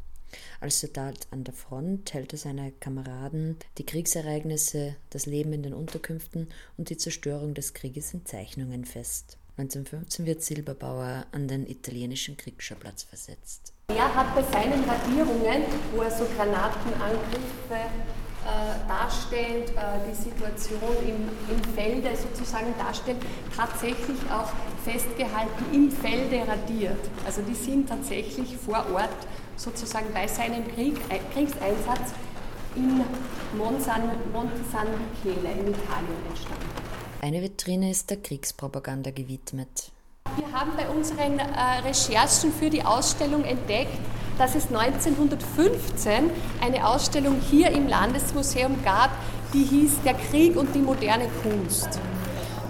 Als 0.60 0.80
Soldat 0.80 1.28
an 1.30 1.44
der 1.44 1.54
Front 1.54 2.12
hält 2.12 2.32
er 2.32 2.38
seine 2.38 2.72
Kameraden 2.72 3.56
die 3.78 3.86
Kriegsereignisse, 3.86 4.96
das 5.10 5.26
Leben 5.26 5.52
in 5.52 5.62
den 5.62 5.74
Unterkünften 5.74 6.48
und 6.76 6.90
die 6.90 6.96
Zerstörung 6.96 7.54
des 7.54 7.74
Krieges 7.74 8.12
in 8.12 8.26
Zeichnungen 8.26 8.84
fest. 8.84 9.38
1915 9.58 10.26
wird 10.26 10.42
Silberbauer 10.42 11.24
an 11.32 11.48
den 11.48 11.66
italienischen 11.66 12.36
Kriegsschauplatz 12.36 13.04
versetzt. 13.04 13.72
Er 13.88 14.14
hat 14.14 14.34
bei 14.34 14.42
seinen 14.42 14.84
Radierungen, 14.84 15.62
wo 15.94 16.02
er 16.02 16.10
so 16.10 16.26
Granatenangriffe 16.36 17.74
äh, 17.74 18.88
darstellt, 18.88 19.70
äh, 19.70 19.98
die 20.10 20.14
Situation 20.14 20.92
im, 21.06 21.54
im 21.54 21.74
Felde 21.74 22.10
sozusagen 22.14 22.74
darstellt, 22.78 23.16
tatsächlich 23.56 24.18
auch 24.30 24.52
festgehalten 24.84 25.64
im 25.72 25.90
Felde 25.90 26.46
radiert. 26.46 27.00
Also 27.24 27.40
die 27.40 27.54
sind 27.54 27.88
tatsächlich 27.88 28.56
vor 28.58 28.84
Ort 28.92 29.26
sozusagen 29.56 30.12
bei 30.12 30.26
seinem 30.26 30.68
Krieg, 30.74 30.96
äh, 31.08 31.18
Kriegseinsatz 31.32 32.12
in 32.74 33.00
Monsan, 33.56 34.02
Monte 34.32 34.60
San 34.70 34.86
Michele 34.90 35.52
in 35.52 35.68
Italien 35.68 36.26
entstanden. 36.28 36.85
Eine 37.26 37.42
Vitrine 37.42 37.90
ist 37.90 38.08
der 38.08 38.18
Kriegspropaganda 38.18 39.10
gewidmet. 39.10 39.90
Wir 40.36 40.52
haben 40.52 40.70
bei 40.76 40.88
unseren 40.88 41.40
äh, 41.40 41.80
Recherchen 41.84 42.52
für 42.52 42.70
die 42.70 42.84
Ausstellung 42.84 43.42
entdeckt, 43.42 43.98
dass 44.38 44.54
es 44.54 44.68
1915 44.68 46.30
eine 46.60 46.86
Ausstellung 46.86 47.40
hier 47.40 47.72
im 47.72 47.88
Landesmuseum 47.88 48.80
gab, 48.84 49.10
die 49.52 49.64
hieß 49.64 50.02
Der 50.04 50.14
Krieg 50.14 50.54
und 50.56 50.72
die 50.72 50.78
moderne 50.78 51.26
Kunst. 51.42 51.98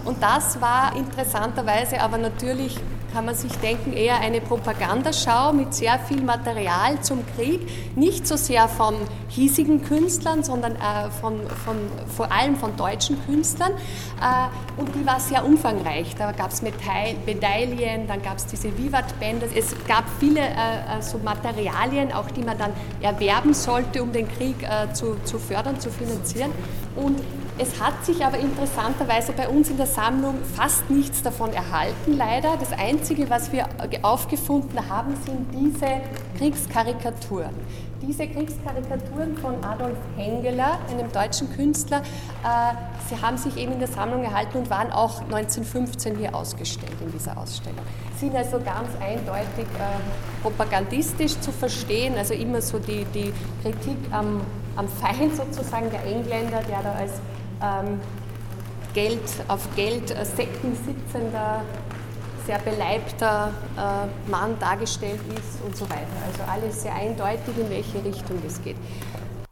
Und 0.06 0.22
das 0.22 0.58
war 0.58 0.96
interessanterweise 0.96 2.00
aber 2.00 2.16
natürlich 2.16 2.78
kann 3.16 3.24
man 3.24 3.34
sich 3.34 3.52
denken, 3.60 3.94
eher 3.94 4.20
eine 4.20 4.42
Propagandaschau 4.42 5.54
mit 5.54 5.72
sehr 5.72 5.98
viel 5.98 6.20
Material 6.20 7.00
zum 7.00 7.24
Krieg, 7.34 7.66
nicht 7.96 8.26
so 8.26 8.36
sehr 8.36 8.68
von 8.68 8.94
hiesigen 9.28 9.82
Künstlern, 9.82 10.44
sondern 10.44 10.72
äh, 10.72 11.08
von, 11.22 11.40
von, 11.64 11.76
vor 12.14 12.30
allem 12.30 12.56
von 12.56 12.76
deutschen 12.76 13.16
Künstlern. 13.24 13.72
Äh, 13.72 14.78
und 14.78 14.94
die 14.94 15.06
war 15.06 15.18
sehr 15.18 15.46
umfangreich. 15.46 16.14
Da 16.18 16.30
gab 16.32 16.50
es 16.50 16.60
Medaillen, 16.60 18.06
dann 18.06 18.20
gab 18.20 18.36
es 18.36 18.44
diese 18.44 18.76
Vivat-Bänder. 18.76 19.46
Es 19.56 19.74
gab 19.88 20.04
viele 20.20 20.40
äh, 20.40 20.98
äh, 20.98 21.00
so 21.00 21.16
Materialien, 21.16 22.12
auch 22.12 22.30
die 22.30 22.42
man 22.42 22.58
dann 22.58 22.72
erwerben 23.00 23.54
sollte, 23.54 24.02
um 24.02 24.12
den 24.12 24.28
Krieg 24.28 24.56
äh, 24.62 24.92
zu, 24.92 25.16
zu 25.24 25.38
fördern, 25.38 25.80
zu 25.80 25.88
finanzieren. 25.88 26.50
Und 26.96 27.18
es 27.58 27.80
hat 27.80 28.04
sich 28.04 28.24
aber 28.24 28.38
interessanterweise 28.38 29.32
bei 29.32 29.48
uns 29.48 29.70
in 29.70 29.78
der 29.78 29.86
Sammlung 29.86 30.34
fast 30.54 30.90
nichts 30.90 31.22
davon 31.22 31.52
erhalten, 31.54 32.16
leider. 32.16 32.56
Das 32.58 32.72
Einzige, 32.72 33.30
was 33.30 33.50
wir 33.50 33.66
aufgefunden 34.02 34.88
haben, 34.88 35.14
sind 35.24 35.46
diese 35.54 36.02
Kriegskarikaturen. 36.36 37.54
Diese 38.02 38.28
Kriegskarikaturen 38.28 39.38
von 39.38 39.64
Adolf 39.64 39.96
Hengeler, 40.16 40.78
einem 40.90 41.10
deutschen 41.10 41.50
Künstler, 41.56 42.02
äh, 42.44 42.74
sie 43.08 43.20
haben 43.22 43.38
sich 43.38 43.56
eben 43.56 43.72
in 43.72 43.78
der 43.78 43.88
Sammlung 43.88 44.22
erhalten 44.22 44.58
und 44.58 44.68
waren 44.68 44.92
auch 44.92 45.22
1915 45.22 46.18
hier 46.18 46.34
ausgestellt 46.34 46.92
in 47.00 47.10
dieser 47.10 47.38
Ausstellung. 47.38 47.80
Sind 48.20 48.36
also 48.36 48.58
ganz 48.58 48.90
eindeutig 49.00 49.64
äh, 49.78 50.42
propagandistisch 50.42 51.40
zu 51.40 51.50
verstehen, 51.52 52.16
also 52.18 52.34
immer 52.34 52.60
so 52.60 52.78
die, 52.78 53.06
die 53.14 53.32
Kritik 53.62 53.96
am, 54.10 54.42
am 54.76 54.88
Feind 54.88 55.34
sozusagen 55.34 55.90
der 55.90 56.04
Engländer, 56.04 56.60
der 56.68 56.82
da 56.82 56.92
als 56.92 57.12
ähm, 57.62 58.00
Geld 58.94 59.20
auf 59.48 59.68
Geld 59.76 60.10
äh, 60.10 60.24
Säcken 60.24 60.74
sitzender, 60.74 61.62
sehr 62.46 62.58
beleibter 62.60 63.52
äh, 63.76 64.30
Mann 64.30 64.58
dargestellt 64.58 65.20
ist 65.34 65.62
und 65.64 65.76
so 65.76 65.88
weiter. 65.90 66.06
Also 66.26 66.42
alles 66.50 66.82
sehr 66.82 66.94
eindeutig, 66.94 67.58
in 67.58 67.68
welche 67.68 68.04
Richtung 68.04 68.38
es 68.46 68.62
geht. 68.62 68.76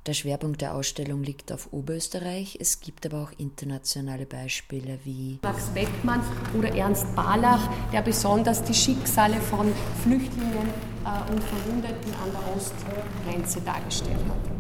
Der 0.06 0.12
Schwerpunkt 0.12 0.61
der 0.61 0.75
Ausstellung 0.75 1.23
liegt 1.23 1.50
auf 1.50 1.73
Oberösterreich. 1.73 2.58
Es 2.61 2.80
gibt 2.80 3.06
aber 3.06 3.23
auch 3.23 3.32
internationale 3.38 4.26
Beispiele 4.26 4.99
wie 5.04 5.38
Max 5.42 5.68
Beckmann 5.68 6.20
oder 6.58 6.75
Ernst 6.75 7.06
Barlach, 7.16 7.70
der 7.90 8.02
besonders 8.02 8.62
die 8.64 8.75
Schicksale 8.75 9.37
von 9.37 9.73
Flüchtlingen 10.02 10.68
äh, 11.04 11.32
und 11.32 11.42
Verwundeten 11.42 12.12
an 12.23 12.30
der 12.32 12.56
Ostgrenze 12.56 13.62
dargestellt 13.62 14.18
hat. 14.28 14.53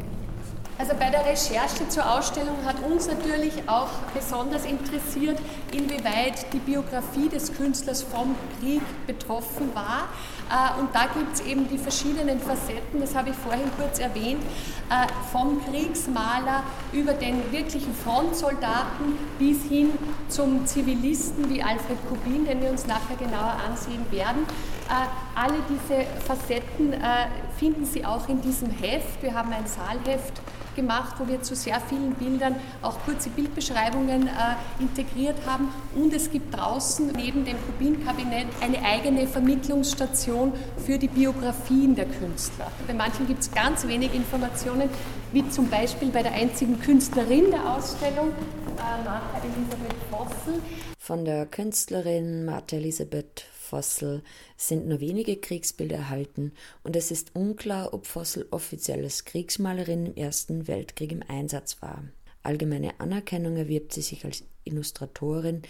Also 0.76 0.92
bei 0.98 1.08
der 1.08 1.24
Recherche 1.24 1.88
zur 1.88 2.10
Ausstellung 2.10 2.56
hat 2.64 2.82
uns 2.82 3.06
natürlich 3.06 3.52
auch 3.68 3.90
besonders 4.12 4.64
interessiert, 4.64 5.38
inwieweit 5.70 6.52
die 6.52 6.58
Biografie 6.58 7.28
des 7.28 7.52
Künstlers 7.54 8.02
vom 8.02 8.34
Krieg 8.58 8.82
betroffen 9.06 9.72
war. 9.72 10.08
Äh, 10.50 10.80
und 10.80 10.92
da 10.92 11.06
gibt 11.06 11.34
es 11.34 11.40
eben 11.42 11.68
die 11.68 11.78
verschiedenen 11.78 12.40
Facetten, 12.40 13.00
das 13.00 13.14
habe 13.14 13.30
ich 13.30 13.36
vorhin 13.36 13.70
kurz 13.78 14.00
erwähnt, 14.00 14.42
äh, 14.90 15.06
vom 15.30 15.64
Kriegsmaler 15.64 16.64
über 16.92 17.12
den 17.12 17.52
wirklichen 17.52 17.94
Frontsoldaten 17.94 19.16
bis 19.38 19.62
hin 19.62 19.92
zum 20.28 20.66
Zivilisten 20.66 21.48
wie 21.50 21.62
Alfred 21.62 21.98
Kubin, 22.08 22.46
den 22.46 22.60
wir 22.60 22.70
uns 22.70 22.84
nachher 22.88 23.16
genauer 23.16 23.56
ansehen 23.64 24.04
werden. 24.10 24.42
Äh, 24.88 25.38
alle 25.40 25.58
diese 25.68 26.04
Facetten 26.26 26.94
finden 27.58 27.84
Sie 27.84 28.04
auch 28.04 28.28
in 28.28 28.40
diesem 28.40 28.70
Heft. 28.70 29.22
Wir 29.22 29.34
haben 29.34 29.52
ein 29.52 29.66
Saalheft 29.66 30.40
gemacht, 30.74 31.14
wo 31.18 31.28
wir 31.28 31.42
zu 31.42 31.54
sehr 31.54 31.80
vielen 31.80 32.14
Bildern 32.14 32.56
auch 32.82 32.98
kurze 33.04 33.30
Bildbeschreibungen 33.30 34.28
äh, 34.28 34.30
integriert 34.80 35.36
haben. 35.46 35.68
Und 35.94 36.12
es 36.12 36.30
gibt 36.30 36.54
draußen 36.56 37.12
neben 37.16 37.44
dem 37.44 37.56
Kubin-Kabinett 37.66 38.46
eine 38.60 38.82
eigene 38.84 39.26
Vermittlungsstation 39.26 40.52
für 40.84 40.98
die 40.98 41.08
Biografien 41.08 41.94
der 41.94 42.06
Künstler. 42.06 42.70
Bei 42.86 42.94
manchen 42.94 43.26
gibt 43.26 43.40
es 43.40 43.50
ganz 43.50 43.86
wenig 43.86 44.14
Informationen, 44.14 44.88
wie 45.32 45.48
zum 45.50 45.68
Beispiel 45.68 46.08
bei 46.08 46.22
der 46.22 46.32
einzigen 46.32 46.78
Künstlerin 46.80 47.50
der 47.50 47.74
Ausstellung, 47.74 48.28
äh, 48.28 49.04
Martha 49.04 49.40
Elisabeth 49.42 49.96
Vossel. 50.10 50.60
Von 50.98 51.24
der 51.24 51.46
Künstlerin 51.46 52.44
Martha 52.44 52.76
Elisabeth 52.76 53.44
Vossel 53.74 54.22
sind 54.56 54.86
nur 54.86 55.00
wenige 55.00 55.34
Kriegsbilder 55.34 55.96
erhalten 55.96 56.52
und 56.84 56.94
es 56.94 57.10
ist 57.10 57.34
unklar, 57.34 57.92
ob 57.92 58.06
Vossel 58.06 58.46
offiziell 58.52 59.02
als 59.02 59.24
Kriegsmalerin 59.24 60.06
im 60.06 60.14
Ersten 60.14 60.68
Weltkrieg 60.68 61.10
im 61.10 61.24
Einsatz 61.26 61.82
war. 61.82 62.04
Allgemeine 62.44 63.00
Anerkennung 63.00 63.56
erwirbt 63.56 63.92
sie 63.92 64.02
sich 64.02 64.24
als 64.24 64.44
Illustratorin, 64.62 65.62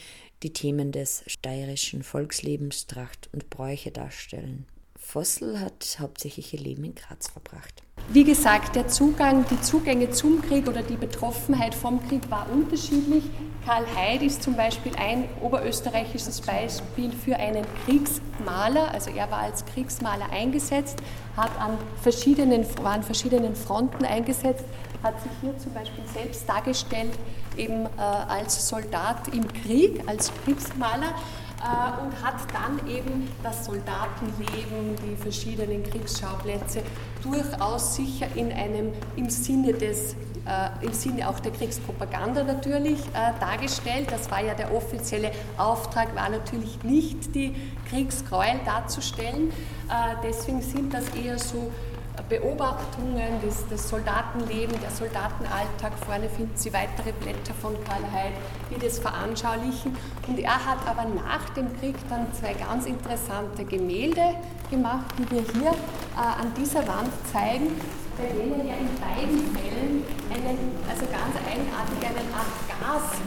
die 0.42 0.52
Themen 0.52 0.92
des 0.92 1.24
steirischen 1.26 2.02
Volkslebens, 2.02 2.86
Tracht 2.86 3.30
und 3.32 3.48
Bräuche 3.48 3.90
darstellen. 3.90 4.66
Vossel 4.98 5.58
hat 5.58 5.96
hauptsächlich 5.98 6.52
ihr 6.52 6.60
Leben 6.60 6.84
in 6.84 6.94
Graz 6.94 7.28
verbracht. 7.28 7.82
Wie 8.10 8.24
gesagt, 8.24 8.76
der 8.76 8.88
Zugang, 8.88 9.46
die 9.50 9.60
Zugänge 9.62 10.10
zum 10.10 10.42
Krieg 10.42 10.68
oder 10.68 10.82
die 10.82 10.96
Betroffenheit 10.96 11.74
vom 11.74 12.06
Krieg 12.06 12.30
war 12.30 12.52
unterschiedlich. 12.52 13.24
Karl 13.64 13.86
Heid 13.96 14.20
ist 14.22 14.42
zum 14.42 14.56
Beispiel 14.56 14.92
ein 14.96 15.24
oberösterreichisches 15.40 16.42
Beispiel 16.42 17.10
für 17.12 17.36
einen 17.36 17.64
Kriegsmaler. 17.84 18.92
Also 18.92 19.10
er 19.10 19.30
war 19.30 19.38
als 19.38 19.64
Kriegsmaler 19.64 20.28
eingesetzt, 20.30 20.98
hat 21.34 21.50
an 21.58 21.78
verschiedenen, 22.02 22.66
war 22.82 22.92
an 22.92 23.02
verschiedenen 23.02 23.56
Fronten 23.56 24.04
eingesetzt, 24.04 24.66
hat 25.02 25.18
sich 25.22 25.32
hier 25.40 25.56
zum 25.58 25.72
Beispiel 25.72 26.04
selbst 26.12 26.46
dargestellt, 26.46 27.12
eben 27.56 27.86
äh, 27.86 28.00
als 28.00 28.68
Soldat 28.68 29.28
im 29.32 29.50
Krieg, 29.62 30.02
als 30.06 30.30
Kriegsmaler 30.44 31.14
äh, 31.62 32.02
und 32.02 32.22
hat 32.22 32.36
dann 32.52 32.86
eben 32.86 33.30
das 33.42 33.64
Soldatenleben, 33.64 34.96
die 35.06 35.16
verschiedenen 35.16 35.82
Kriegsschauplätze 35.84 36.82
durchaus 37.22 37.96
sicher 37.96 38.26
in 38.34 38.52
einem, 38.52 38.92
im 39.16 39.30
Sinne 39.30 39.72
des 39.72 40.16
im 40.82 40.92
Sinne 40.92 41.28
auch 41.28 41.40
der 41.40 41.52
Kriegspropaganda 41.52 42.44
natürlich 42.44 43.00
äh, 43.14 43.32
dargestellt. 43.40 44.08
Das 44.10 44.30
war 44.30 44.42
ja 44.42 44.54
der 44.54 44.74
offizielle 44.74 45.30
Auftrag, 45.56 46.14
war 46.14 46.28
natürlich 46.28 46.82
nicht 46.82 47.34
die 47.34 47.54
Kriegsgräuel 47.88 48.60
darzustellen. 48.64 49.50
Äh, 49.88 50.16
deswegen 50.22 50.60
sind 50.60 50.92
das 50.92 51.08
eher 51.10 51.38
so 51.38 51.70
Beobachtungen 52.28 53.40
des, 53.42 53.66
des 53.68 53.88
Soldatenlebens, 53.88 54.80
der 54.80 54.90
Soldatenalltag. 54.90 55.92
Vorne 56.06 56.28
finden 56.28 56.56
Sie 56.56 56.72
weitere 56.72 57.12
Blätter 57.12 57.54
von 57.54 57.74
Karl 57.84 58.02
Heid, 58.12 58.32
die 58.70 58.78
das 58.78 58.98
veranschaulichen. 58.98 59.96
Und 60.28 60.38
er 60.38 60.64
hat 60.64 60.78
aber 60.86 61.06
nach 61.08 61.50
dem 61.50 61.76
Krieg 61.80 61.96
dann 62.08 62.32
zwei 62.32 62.54
ganz 62.54 62.86
interessante 62.86 63.64
Gemälde 63.64 64.36
gemacht, 64.70 65.06
die 65.18 65.30
wir 65.30 65.42
hier 65.42 65.70
äh, 65.70 66.40
an 66.40 66.52
dieser 66.56 66.86
Wand 66.86 67.10
zeigen, 67.32 67.72
bei 68.16 68.26
denen 68.30 68.60
er 68.66 68.78
in 68.78 68.90
beiden 69.00 69.40
Fällen 69.54 70.04
einen, 70.30 70.58
also 70.88 71.04
ganz 71.10 71.34
eigenartig 71.44 72.00
einen 72.06 72.28
Art 72.34 72.54
Gas 72.68 73.18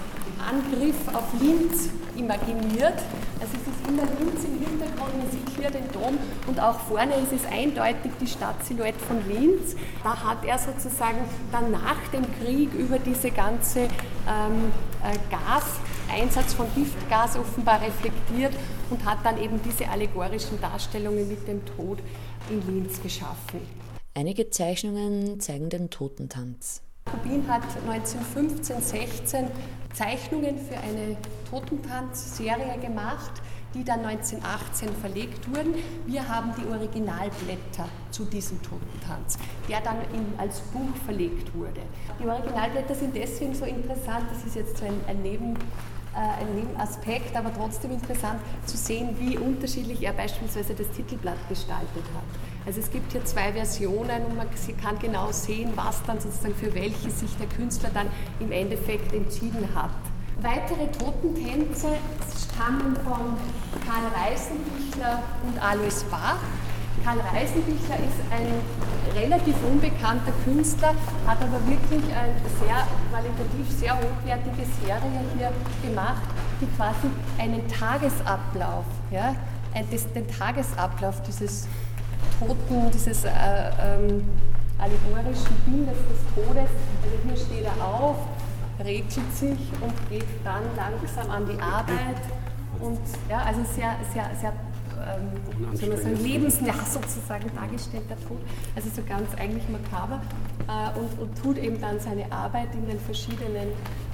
Angriff 0.48 0.96
auf 1.13 1.25
Linz 1.41 1.89
imaginiert. 2.15 3.00
Also 3.39 3.53
es 3.53 3.67
ist 3.67 3.88
immer 3.88 4.03
Linz 4.20 4.44
im 4.46 4.65
Hintergrund, 4.65 5.17
man 5.17 5.29
sieht 5.29 5.50
hier 5.58 5.70
den 5.70 5.91
Dom 5.91 6.17
und 6.48 6.60
auch 6.60 6.79
vorne 6.82 7.13
ist 7.15 7.34
es 7.34 7.46
eindeutig 7.51 8.12
die 8.22 8.27
Stadtsilhouette 8.27 9.00
von 9.00 9.17
Linz. 9.27 9.75
Da 10.03 10.24
hat 10.24 10.46
er 10.46 10.58
sozusagen 10.58 11.20
dann 11.51 11.72
nach 11.72 12.00
dem 12.13 12.24
Krieg 12.39 12.74
über 12.74 12.98
diese 12.98 13.32
ganze 13.32 13.82
ähm, 13.82 14.72
äh, 15.03 15.17
Gaseinsatz 15.29 16.53
von 16.53 16.67
Giftgas 16.75 17.38
offenbar 17.38 17.82
reflektiert 17.82 18.53
und 18.89 19.03
hat 19.06 19.20
dann 19.24 19.38
eben 19.41 19.60
diese 19.63 19.89
allegorischen 19.89 20.60
Darstellungen 20.62 21.27
mit 21.27 21.48
dem 21.48 21.62
Tod 21.75 22.00
in 22.50 22.65
Linz 22.74 23.01
geschaffen. 23.01 23.87
Einige 24.18 24.50
Zeichnungen 24.50 25.40
zeigen 25.40 25.70
den 25.70 25.92
Totentanz. 25.92 26.82
Kubin 27.06 27.48
hat 27.48 27.62
1915, 27.88 28.82
16 28.82 29.48
Zeichnungen 29.94 30.58
für 30.58 30.76
eine 30.76 31.16
Totentanz-Serie 31.48 32.80
gemacht, 32.82 33.34
die 33.76 33.84
dann 33.84 34.04
1918 34.04 34.90
verlegt 34.96 35.48
wurden. 35.56 35.76
Wir 36.08 36.28
haben 36.28 36.52
die 36.60 36.66
Originalblätter 36.66 37.88
zu 38.10 38.26
diesem 38.26 38.60
Totentanz, 38.64 39.38
der 39.70 39.82
dann 39.82 39.98
in, 40.12 40.26
als 40.40 40.62
Buch 40.62 40.96
verlegt 41.06 41.54
wurde. 41.54 41.82
Die 42.20 42.28
Originalblätter 42.28 42.96
sind 42.96 43.16
deswegen 43.16 43.54
so 43.54 43.66
interessant, 43.66 44.26
das 44.32 44.44
ist 44.48 44.56
jetzt 44.56 44.78
so 44.80 44.86
ein, 44.86 45.00
ein 45.06 45.22
Neben 45.22 45.54
äh, 46.16 46.42
ein 46.42 46.56
Nebenaspekt, 46.56 47.36
aber 47.36 47.54
trotzdem 47.54 47.92
interessant 47.92 48.40
zu 48.66 48.78
sehen, 48.78 49.16
wie 49.20 49.38
unterschiedlich 49.38 50.02
er 50.02 50.14
beispielsweise 50.14 50.74
das 50.74 50.90
Titelblatt 50.90 51.38
gestaltet 51.48 52.06
hat. 52.16 52.57
Also 52.68 52.82
es 52.82 52.92
gibt 52.92 53.14
hier 53.14 53.24
zwei 53.24 53.54
Versionen 53.54 54.26
und 54.26 54.36
man 54.36 54.48
kann 54.84 55.00
genau 55.00 55.32
sehen, 55.32 55.72
was 55.76 56.04
dann 56.04 56.20
sozusagen 56.20 56.54
für 56.54 56.76
welche 56.76 57.10
sich 57.10 57.34
der 57.38 57.48
Künstler 57.48 57.90
dann 57.94 58.08
im 58.42 58.52
Endeffekt 58.52 59.14
entschieden 59.14 59.70
hat. 59.74 59.90
Weitere 60.42 60.92
Totentänze 60.92 61.88
stammen 62.36 62.98
von 63.06 63.38
Karl 63.88 64.12
Reisenbichler 64.14 65.24
und 65.48 65.64
Alois 65.64 66.04
Bach. 66.12 66.40
Karl 67.06 67.22
Reisenbichler 67.34 67.96
ist 67.96 68.20
ein 68.32 68.52
relativ 69.16 69.56
unbekannter 69.64 70.34
Künstler, 70.44 70.94
hat 71.26 71.42
aber 71.42 71.66
wirklich 71.68 72.04
eine 72.14 72.36
sehr 72.60 72.86
qualitativ 73.10 73.80
sehr 73.80 73.96
hochwertige 73.96 74.68
Serie 74.84 75.24
hier 75.38 75.54
gemacht, 75.88 76.22
die 76.60 76.68
quasi 76.76 77.08
einen 77.40 77.66
Tagesablauf, 77.70 78.84
ja, 79.10 79.38
den 79.74 80.28
Tagesablauf 80.28 81.22
dieses 81.22 81.66
Toten, 82.40 82.92
dieses 82.92 83.26
äh, 83.26 83.30
ähm, 83.30 84.24
allegorischen 84.78 85.56
Bildes 85.66 85.98
des 85.98 86.22
Todes. 86.36 86.70
Also 87.04 87.18
hier 87.26 87.38
steht 87.38 87.66
er 87.66 87.86
auf, 87.86 88.18
regelt 88.84 89.34
sich 89.36 89.60
und 89.82 90.10
geht 90.10 90.28
dann 90.44 90.63
langsam 90.76 91.32
an 91.32 91.46
die 91.46 91.60
Arbeit. 91.62 92.22
Und 92.80 93.00
ja, 93.30 93.39
also 93.39 93.62
sehr, 93.63 93.96
sehr, 94.13 94.30
sehr 94.39 94.54
ähm, 95.08 95.76
soll 95.76 95.89
man 95.89 95.98
sagen, 95.98 96.24
lebensnah 96.24 96.74
sozusagen 96.91 97.50
dargestellter 97.56 98.15
Tod. 98.28 98.39
Also 98.76 98.89
so 98.96 99.02
ganz 99.08 99.34
eigentlich 99.36 99.68
makaber. 99.70 100.22
Äh, 100.68 101.00
und, 101.00 101.20
und 101.20 101.41
tut 101.41 101.58
eben 101.58 101.80
dann 101.80 102.00
seine 102.00 102.32
Arbeit 102.32 102.74
in 102.74 102.88
den 102.88 103.00
verschiedenen 103.00 103.70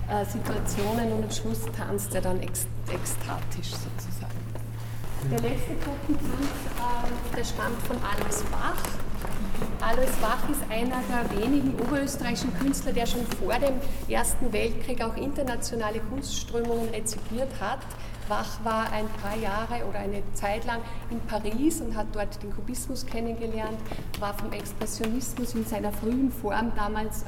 äh, 0.09 0.25
Situationen 0.25 1.13
und 1.13 1.23
am 1.23 1.31
Schluss 1.31 1.61
tanzt 1.75 2.13
er 2.15 2.21
dann 2.21 2.39
ekstatisch 2.41 3.71
sozusagen. 3.71 4.32
Der 5.31 5.39
letzte 5.39 5.79
Totentanz, 5.79 6.49
äh, 6.77 7.35
der 7.37 7.43
stammt 7.45 7.81
von 7.83 7.95
Alois 7.97 8.43
Bach. 8.51 8.75
Alois 9.79 10.11
Bach 10.21 10.49
ist 10.49 10.61
einer 10.69 11.01
der 11.09 11.41
wenigen 11.41 11.79
oberösterreichischen 11.79 12.53
Künstler, 12.59 12.91
der 12.91 13.05
schon 13.05 13.25
vor 13.39 13.53
dem 13.53 13.75
Ersten 14.09 14.51
Weltkrieg 14.51 15.01
auch 15.01 15.15
internationale 15.15 15.99
Kunstströmungen 16.01 16.89
rezipiert 16.89 17.49
hat. 17.61 17.79
Bach 18.27 18.63
war 18.63 18.91
ein 18.91 19.07
paar 19.21 19.37
Jahre 19.37 19.85
oder 19.85 19.99
eine 19.99 20.23
Zeit 20.33 20.65
lang 20.65 20.81
in 21.09 21.19
Paris 21.21 21.81
und 21.81 21.95
hat 21.95 22.07
dort 22.13 22.41
den 22.41 22.53
Kubismus 22.53 23.05
kennengelernt, 23.05 23.77
war 24.19 24.33
vom 24.33 24.51
Expressionismus 24.51 25.55
in 25.55 25.65
seiner 25.65 25.91
frühen 25.91 26.31
Form 26.31 26.71
damals 26.75 27.23
äh, 27.23 27.25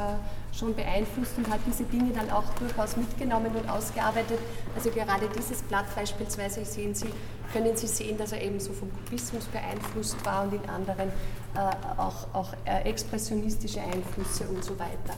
schon 0.53 0.73
beeinflusst 0.73 1.38
und 1.38 1.49
hat 1.49 1.60
diese 1.67 1.84
Dinge 1.84 2.12
dann 2.12 2.29
auch 2.29 2.45
durchaus 2.60 2.95
mitgenommen 2.95 3.51
und 3.55 3.69
ausgearbeitet. 3.69 4.39
Also 4.75 4.89
gerade 4.89 5.27
dieses 5.38 5.62
Blatt 5.63 5.86
beispielsweise 5.95 6.63
sehen 6.63 6.95
Sie, 6.95 7.10
können 7.53 7.75
Sie 7.75 7.88
sehen, 7.88 8.17
dass 8.17 8.31
er 8.31 8.41
eben 8.41 8.60
so 8.60 8.73
vom 8.73 8.91
Kubismus 8.93 9.45
beeinflusst 9.45 10.23
war 10.25 10.43
und 10.43 10.53
in 10.53 10.69
anderen 10.69 11.10
äh, 11.55 11.60
auch, 11.97 12.27
auch 12.34 12.53
äh, 12.65 12.81
expressionistische 12.89 13.81
Einflüsse 13.81 14.45
und 14.47 14.63
so 14.63 14.77
weiter. 14.77 15.15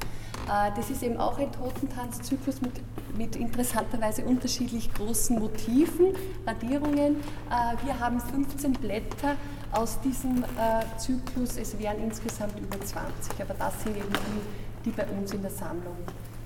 Äh, 0.47 0.71
das 0.75 0.89
ist 0.89 1.03
eben 1.03 1.17
auch 1.17 1.37
ein 1.37 1.51
Totentanzzyklus 1.51 2.61
mit, 2.61 2.73
mit 3.17 3.35
interessanterweise 3.35 4.23
unterschiedlich 4.23 4.93
großen 4.93 5.37
Motiven, 5.37 6.15
Radierungen. 6.45 7.17
Äh, 7.49 7.85
wir 7.85 7.99
haben 7.99 8.19
15 8.19 8.73
Blätter 8.73 9.35
aus 9.71 9.99
diesem 10.01 10.43
äh, 10.43 10.97
Zyklus, 10.97 11.57
es 11.57 11.77
wären 11.77 12.01
insgesamt 12.01 12.57
über 12.59 12.79
20, 12.79 13.41
aber 13.41 13.53
das 13.53 13.83
sind 13.83 13.97
eben 13.97 14.13
die, 14.13 14.85
die 14.85 14.91
bei 14.91 15.05
uns 15.07 15.33
in 15.33 15.41
der 15.41 15.51
Sammlung 15.51 15.97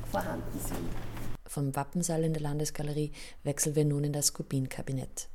vorhanden 0.09 0.59
sind. 0.59 0.89
Vom 1.47 1.75
Wappensaal 1.75 2.23
in 2.23 2.33
der 2.33 2.41
Landesgalerie 2.41 3.11
wechseln 3.43 3.75
wir 3.75 3.85
nun 3.85 4.05
in 4.05 4.13
das 4.13 4.33
Kubin-Kabinett. 4.33 5.27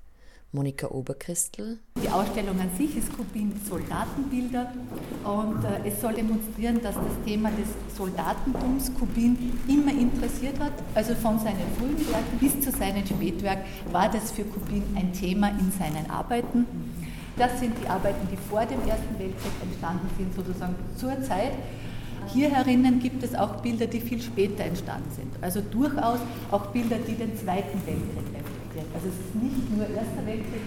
Monika 0.52 0.88
Oberchristl. 0.88 1.78
Die 2.02 2.09
Ausstellung 2.09 2.59
an 2.61 2.70
sich 2.78 2.96
ist 2.96 3.12
Kubin 3.16 3.52
Soldatenbilder 3.68 4.72
und 5.24 5.64
äh, 5.64 5.88
es 5.88 6.00
soll 6.00 6.14
demonstrieren, 6.14 6.80
dass 6.82 6.94
das 6.94 7.24
Thema 7.26 7.50
des 7.50 7.68
Soldatentums 7.96 8.94
Kubin 8.94 9.37
immer 9.68 9.92
interessiert 9.92 10.59
hat. 10.61 10.72
Also 10.94 11.14
von 11.14 11.38
seinen 11.38 11.66
frühen 11.78 11.98
Werken 12.11 12.38
bis 12.40 12.61
zu 12.61 12.70
seinen 12.70 13.06
Spätwerk 13.06 13.59
war 13.92 14.09
das 14.09 14.30
für 14.32 14.44
Kubin 14.44 14.82
ein 14.94 15.12
Thema 15.12 15.50
in 15.50 15.70
seinen 15.72 16.09
Arbeiten. 16.09 16.66
Das 17.37 17.61
sind 17.61 17.74
die 17.82 17.87
Arbeiten, 17.87 18.26
die 18.32 18.37
vor 18.37 18.64
dem 18.64 18.80
Ersten 18.88 19.18
Weltkrieg 19.18 19.52
entstanden 19.62 20.09
sind, 20.16 20.35
sozusagen 20.35 20.74
zur 20.96 21.20
Zeit. 21.22 21.52
Hier 22.32 22.50
herinnen 22.50 22.98
gibt 22.98 23.22
es 23.22 23.35
auch 23.35 23.56
Bilder, 23.56 23.87
die 23.87 24.00
viel 24.00 24.22
später 24.22 24.64
entstanden 24.64 25.11
sind. 25.14 25.32
Also 25.42 25.61
durchaus 25.61 26.18
auch 26.50 26.66
Bilder, 26.66 26.96
die 27.06 27.14
den 27.14 27.37
Zweiten 27.37 27.78
Weltkrieg 27.87 28.37
reflektieren. 28.76 28.86
Also 28.94 29.08
es 29.08 29.14
ist 29.14 29.34
nicht 29.42 29.76
nur 29.76 29.86
Erster 29.88 30.26
Weltkrieg. 30.26 30.62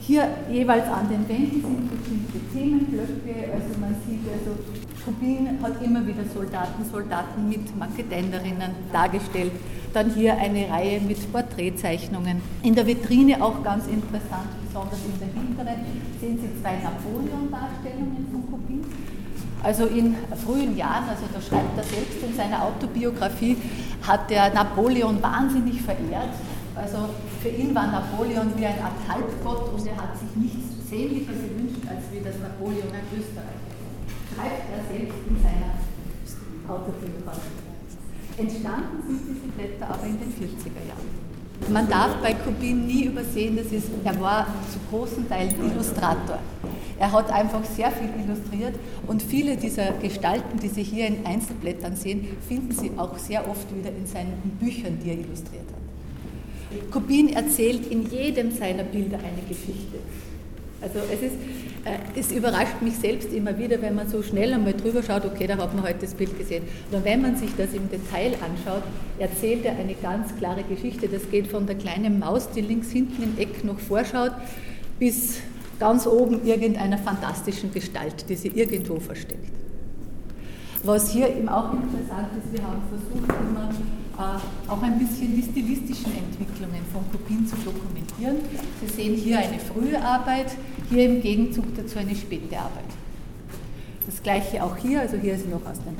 Hier 0.00 0.28
jeweils 0.50 0.88
an 0.88 1.08
den 1.08 1.28
Wänden 1.28 1.62
sind 1.62 1.90
bestimmte 1.90 2.38
Themenblöcke. 2.52 3.52
Also 3.54 3.78
man 3.78 3.94
sieht, 4.06 4.26
also 4.26 4.58
Kubin 5.04 5.58
hat 5.62 5.82
immer 5.82 6.04
wieder 6.06 6.24
Soldaten, 6.34 6.84
Soldaten 6.90 7.48
mit 7.48 7.76
Makedänderinnen 7.76 8.70
dargestellt. 8.92 9.52
Dann 9.92 10.10
hier 10.10 10.36
eine 10.38 10.68
Reihe 10.68 11.00
mit 11.00 11.30
Porträtzeichnungen. 11.30 12.40
In 12.62 12.74
der 12.74 12.86
Vitrine 12.86 13.42
auch 13.42 13.62
ganz 13.62 13.86
interessant, 13.86 14.48
besonders 14.66 14.98
in 15.04 15.18
der 15.20 15.28
hinteren, 15.28 15.84
sehen 16.20 16.38
Sie 16.40 16.60
zwei 16.60 16.76
Napoleon-Darstellungen 16.82 18.26
von 18.32 18.50
Kubin. 18.50 18.84
Also 19.62 19.86
in 19.86 20.16
frühen 20.44 20.76
Jahren, 20.76 21.08
also 21.08 21.22
da 21.32 21.40
schreibt 21.40 21.78
er 21.78 21.84
selbst 21.84 22.22
in 22.28 22.34
seiner 22.34 22.64
Autobiografie, 22.64 23.56
hat 24.02 24.28
er 24.32 24.52
Napoleon 24.52 25.22
wahnsinnig 25.22 25.80
verehrt. 25.82 26.30
Also 26.74 27.08
für 27.42 27.48
ihn 27.48 27.74
war 27.74 27.86
Napoleon 27.92 28.52
wie 28.56 28.66
eine 28.66 28.82
Art 28.82 28.96
Halbgott 29.06 29.74
und 29.74 29.86
er 29.86 29.96
hat 29.96 30.18
sich 30.18 30.28
nichts 30.36 30.88
sehnlicher 30.88 31.32
gewünscht, 31.32 31.82
als 31.88 32.04
wie 32.10 32.24
das 32.24 32.38
Napoleon 32.40 32.88
ein 32.92 33.06
Österreich. 33.12 33.60
Schreibt 34.32 34.68
er 34.72 34.82
selbst 34.88 35.18
in 35.28 35.36
seiner 35.42 35.76
Autobiografie. 36.68 37.62
Entstanden 38.38 39.02
sind 39.06 39.20
diese 39.28 39.48
Blätter 39.52 39.92
aber 39.92 40.06
in 40.06 40.18
den 40.18 40.32
40er 40.32 40.88
Jahren. 40.88 41.22
Man 41.70 41.88
darf 41.88 42.16
bei 42.22 42.34
Kubin 42.34 42.86
nie 42.86 43.04
übersehen, 43.04 43.56
dass 43.56 43.66
es, 43.66 43.84
er 44.04 44.20
war 44.20 44.46
zu 44.72 44.78
großen 44.90 45.28
Teilen 45.28 45.54
Illustrator. 45.70 46.38
Er 46.98 47.12
hat 47.12 47.30
einfach 47.30 47.64
sehr 47.64 47.90
viel 47.90 48.10
illustriert 48.24 48.74
und 49.06 49.22
viele 49.22 49.56
dieser 49.56 49.92
Gestalten, 49.92 50.58
die 50.58 50.68
Sie 50.68 50.82
hier 50.82 51.06
in 51.06 51.24
Einzelblättern 51.24 51.94
sehen, 51.94 52.26
finden 52.48 52.72
Sie 52.72 52.90
auch 52.96 53.16
sehr 53.18 53.48
oft 53.48 53.74
wieder 53.76 53.90
in 53.90 54.06
seinen 54.06 54.58
Büchern, 54.60 54.98
die 55.02 55.10
er 55.10 55.18
illustriert 55.18 55.68
hat. 55.68 55.91
Kubin 56.90 57.30
erzählt 57.30 57.90
in 57.90 58.10
jedem 58.10 58.50
seiner 58.50 58.84
Bilder 58.84 59.18
eine 59.18 59.42
Geschichte. 59.48 59.98
Also 60.80 60.98
es 61.12 61.22
ist, 61.22 61.36
äh, 61.84 62.18
es 62.18 62.32
überrascht 62.32 62.82
mich 62.82 62.96
selbst 62.96 63.32
immer 63.32 63.56
wieder, 63.56 63.80
wenn 63.80 63.94
man 63.94 64.08
so 64.08 64.22
schnell 64.22 64.52
einmal 64.52 64.74
drüber 64.74 65.02
schaut, 65.02 65.24
okay, 65.24 65.46
da 65.46 65.56
hat 65.56 65.74
man 65.74 65.84
heute 65.84 66.00
das 66.00 66.14
Bild 66.14 66.36
gesehen. 66.36 66.64
Und 66.90 67.04
wenn 67.04 67.22
man 67.22 67.36
sich 67.36 67.50
das 67.56 67.72
im 67.72 67.88
Detail 67.88 68.34
anschaut, 68.42 68.82
erzählt 69.18 69.64
er 69.64 69.76
eine 69.76 69.94
ganz 69.94 70.36
klare 70.36 70.64
Geschichte. 70.64 71.08
Das 71.08 71.30
geht 71.30 71.46
von 71.46 71.66
der 71.66 71.76
kleinen 71.76 72.18
Maus, 72.18 72.50
die 72.50 72.62
links 72.62 72.90
hinten 72.90 73.22
im 73.22 73.38
Eck 73.38 73.64
noch 73.64 73.78
vorschaut, 73.78 74.32
bis 74.98 75.38
ganz 75.78 76.06
oben 76.06 76.44
irgendeiner 76.44 76.98
fantastischen 76.98 77.72
Gestalt, 77.72 78.28
die 78.28 78.34
sie 78.34 78.48
irgendwo 78.48 78.98
versteckt. 78.98 79.52
Was 80.84 81.12
hier 81.12 81.28
eben 81.28 81.48
auch 81.48 81.72
interessant 81.72 82.28
ist, 82.38 82.52
wir 82.52 82.62
haben 82.66 82.82
versucht, 82.88 83.30
immer 83.40 83.70
auch 84.68 84.82
ein 84.82 84.98
bisschen 84.98 85.34
die 85.34 85.42
stilistischen 85.42 86.12
Entwicklungen 86.16 86.82
von 86.92 87.02
Kopien 87.10 87.46
zu 87.46 87.56
dokumentieren. 87.56 88.36
Sie 88.80 88.92
sehen 88.92 89.14
hier 89.14 89.38
eine 89.38 89.58
frühe 89.58 90.02
Arbeit, 90.02 90.56
hier 90.90 91.04
im 91.06 91.20
Gegenzug 91.20 91.64
dazu 91.76 91.98
eine 91.98 92.14
späte 92.14 92.58
Arbeit. 92.58 92.84
Das 94.06 94.22
gleiche 94.22 94.62
auch 94.62 94.76
hier, 94.76 95.00
also 95.00 95.16
hier 95.16 95.34
ist 95.34 95.48
noch 95.48 95.64
aus 95.64 95.78
den 95.78 95.96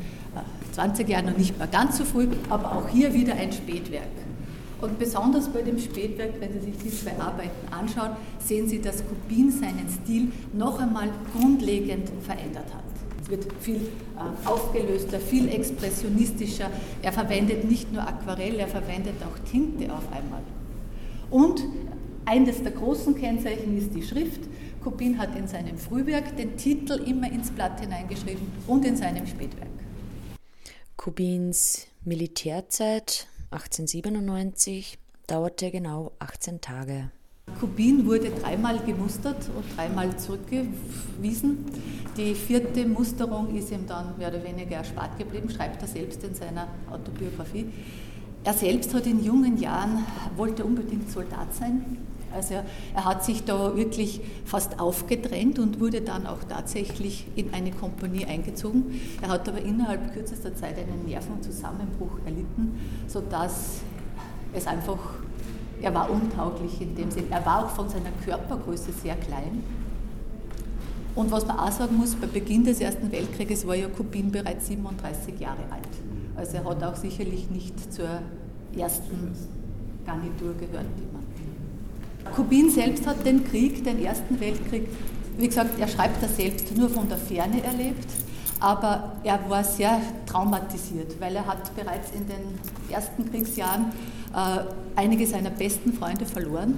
20 0.73 1.09
äh, 1.09 1.13
Jahren 1.13 1.27
noch 1.27 1.37
nicht 1.37 1.57
mehr 1.57 1.67
ganz 1.67 1.99
so 1.99 2.05
früh, 2.05 2.29
aber 2.51 2.77
auch 2.77 2.89
hier 2.89 3.15
wieder 3.15 3.35
ein 3.35 3.53
Spätwerk. 3.53 4.09
Und 4.81 4.99
besonders 4.99 5.49
bei 5.49 5.63
dem 5.63 5.79
Spätwerk, 5.79 6.33
wenn 6.41 6.53
Sie 6.55 6.71
sich 6.71 6.77
die 6.79 6.91
zwei 6.91 7.13
Arbeiten 7.21 7.73
anschauen, 7.73 8.17
sehen 8.41 8.69
Sie, 8.69 8.81
dass 8.81 9.05
Kubin 9.07 9.53
seinen 9.53 9.89
Stil 9.89 10.33
noch 10.53 10.81
einmal 10.81 11.09
grundlegend 11.33 12.11
verändert 12.27 12.67
hat. 12.75 12.92
Es 13.23 13.31
wird 13.31 13.47
viel 13.61 13.77
äh, 13.77 14.49
aufgelöster, 14.49 15.21
viel 15.21 15.49
expressionistischer. 15.49 16.71
Er 17.03 17.13
verwendet 17.13 17.71
nicht 17.71 17.93
nur 17.93 18.03
Aquarell, 18.07 18.59
er 18.59 18.69
verwendet 18.69 19.15
auch 19.25 19.39
Tinte 19.51 19.93
auf 19.93 20.05
einmal. 20.13 20.43
Und 21.31 21.63
eines 22.25 22.63
der 22.63 22.73
großen 22.73 23.15
Kennzeichen 23.15 23.77
ist 23.79 23.95
die 23.95 24.03
Schrift. 24.03 24.41
Kubin 24.83 25.19
hat 25.19 25.37
in 25.37 25.47
seinem 25.47 25.79
Frühwerk 25.79 26.37
den 26.37 26.57
Titel 26.57 26.95
immer 26.95 27.31
ins 27.31 27.51
Blatt 27.51 27.81
hineingeschrieben 27.81 28.47
und 28.67 28.85
in 28.85 28.97
seinem 28.97 29.27
Spätwerk. 29.27 29.69
Kubins 30.97 31.87
Militärzeit 32.05 33.29
1897 33.51 34.99
dauerte 35.27 35.71
genau 35.71 36.13
18 36.19 36.61
Tage. 36.61 37.11
Kubin 37.61 38.07
wurde 38.07 38.31
dreimal 38.31 38.79
gemustert 38.81 39.49
und 39.57 39.65
dreimal 39.77 40.17
zurückgewiesen. 40.17 41.65
Die 42.17 42.35
vierte 42.35 42.87
Musterung 42.87 43.55
ist 43.55 43.71
ihm 43.71 43.87
dann 43.87 44.19
mehr 44.19 44.29
oder 44.29 44.45
weniger 44.45 44.77
erspart 44.77 45.19
geblieben, 45.19 45.49
schreibt 45.49 45.81
er 45.81 45.88
selbst 45.88 46.23
in 46.25 46.35
seiner 46.35 46.69
Autobiografie. 46.91 47.67
Er 48.45 48.55
selbst 48.55 48.93
hat 48.93 49.07
in 49.07 49.25
jungen 49.25 49.57
Jahren, 49.57 50.05
wollte 50.37 50.65
unbedingt 50.65 51.11
Soldat 51.11 51.55
sein. 51.55 51.99
Also 52.35 52.55
er 52.95 53.05
hat 53.05 53.25
sich 53.25 53.45
da 53.45 53.77
wirklich 53.77 54.21
fast 54.45 54.81
aufgedrängt 54.81 55.59
und 55.59 55.81
wurde 55.81 56.01
dann 56.01 56.27
auch 56.27 56.43
tatsächlich 56.45 57.27
in 57.37 57.53
eine 57.55 57.71
Kompanie 57.71 58.25
eingezogen. 58.25 59.01
Er 59.21 59.29
hat 59.29 59.49
aber 59.49 59.61
innerhalb 59.61 60.12
kürzester 60.12 60.55
Zeit 60.55 60.77
einen 60.79 61.05
Nervenzusammenbruch 61.07 62.19
erlitten, 62.25 62.79
sodass 63.07 63.81
es 64.55 64.67
einfach 64.67 64.99
er 65.83 65.95
war 65.95 66.09
untauglich 66.11 66.81
in 66.81 66.95
dem 66.95 67.11
Sinn. 67.11 67.27
Er 67.31 67.45
war 67.45 67.64
auch 67.64 67.71
von 67.71 67.88
seiner 67.88 68.11
Körpergröße 68.25 68.92
sehr 68.92 69.16
klein. 69.16 69.62
Und 71.14 71.31
was 71.31 71.47
man 71.47 71.59
auch 71.59 71.73
sagen 71.73 71.97
muss, 71.97 72.14
bei 72.14 72.27
Beginn 72.27 72.64
des 72.64 72.81
Ersten 72.81 73.12
Weltkrieges 73.12 73.66
war 73.66 73.75
Jakobin 73.75 74.31
bereits 74.31 74.68
37 74.68 75.38
Jahre 75.38 75.62
alt. 75.71 75.83
Also 76.37 76.57
er 76.57 76.64
hat 76.64 76.83
auch 76.83 76.97
sicherlich 76.97 77.51
nicht 77.51 77.92
zur 77.92 78.09
ersten 78.77 79.35
Garnitur 80.07 80.55
gehört, 80.55 80.87
die 80.97 81.12
man. 81.12 81.23
Kubin 82.35 82.71
selbst 82.71 83.07
hat 83.07 83.27
den 83.27 83.45
Krieg, 83.45 83.85
den 83.85 84.03
Ersten 84.03 84.40
Weltkrieg, 84.40 84.88
wie 85.37 85.49
gesagt, 85.49 85.79
er 85.79 85.88
schreibt 85.88 86.23
das 86.23 86.37
selbst 86.37 86.75
nur 86.77 86.88
von 86.88 87.09
der 87.09 87.18
Ferne 87.18 87.62
erlebt, 87.62 88.07
aber 88.61 89.12
er 89.25 89.38
war 89.49 89.64
sehr 89.64 90.01
traumatisiert, 90.27 91.21
weil 91.21 91.35
er 91.37 91.47
hat 91.47 91.75
bereits 91.75 92.11
in 92.12 92.27
den 92.27 92.59
ersten 92.90 93.31
Kriegsjahren 93.31 93.87
einige 94.97 95.27
seiner 95.27 95.51
besten 95.51 95.92
Freunde 95.92 96.27
verloren. 96.27 96.77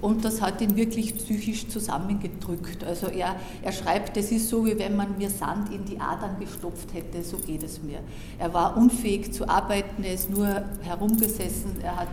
Und 0.00 0.24
das 0.24 0.40
hat 0.40 0.62
ihn 0.62 0.76
wirklich 0.76 1.14
psychisch 1.14 1.68
zusammengedrückt. 1.68 2.84
Also 2.84 3.08
er, 3.08 3.36
er 3.62 3.72
schreibt, 3.72 4.16
es 4.16 4.32
ist 4.32 4.48
so, 4.48 4.64
wie 4.64 4.78
wenn 4.78 4.96
man 4.96 5.18
mir 5.18 5.28
Sand 5.28 5.72
in 5.72 5.84
die 5.84 6.00
Adern 6.00 6.36
gestopft 6.40 6.94
hätte, 6.94 7.22
so 7.22 7.36
geht 7.36 7.62
es 7.62 7.82
mir. 7.82 7.98
Er 8.38 8.54
war 8.54 8.78
unfähig 8.78 9.32
zu 9.32 9.46
arbeiten, 9.46 10.02
er 10.02 10.14
ist 10.14 10.30
nur 10.30 10.46
herumgesessen, 10.80 11.72
er, 11.82 11.96
hat, 11.96 12.08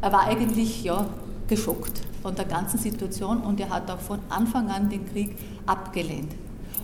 er 0.00 0.12
war 0.12 0.26
eigentlich 0.26 0.84
ja, 0.84 1.06
geschockt 1.48 2.00
von 2.22 2.34
der 2.34 2.46
ganzen 2.46 2.78
Situation 2.78 3.42
und 3.42 3.60
er 3.60 3.68
hat 3.68 3.90
auch 3.90 4.00
von 4.00 4.20
Anfang 4.30 4.70
an 4.70 4.88
den 4.88 5.06
Krieg 5.06 5.36
abgelehnt. 5.66 6.32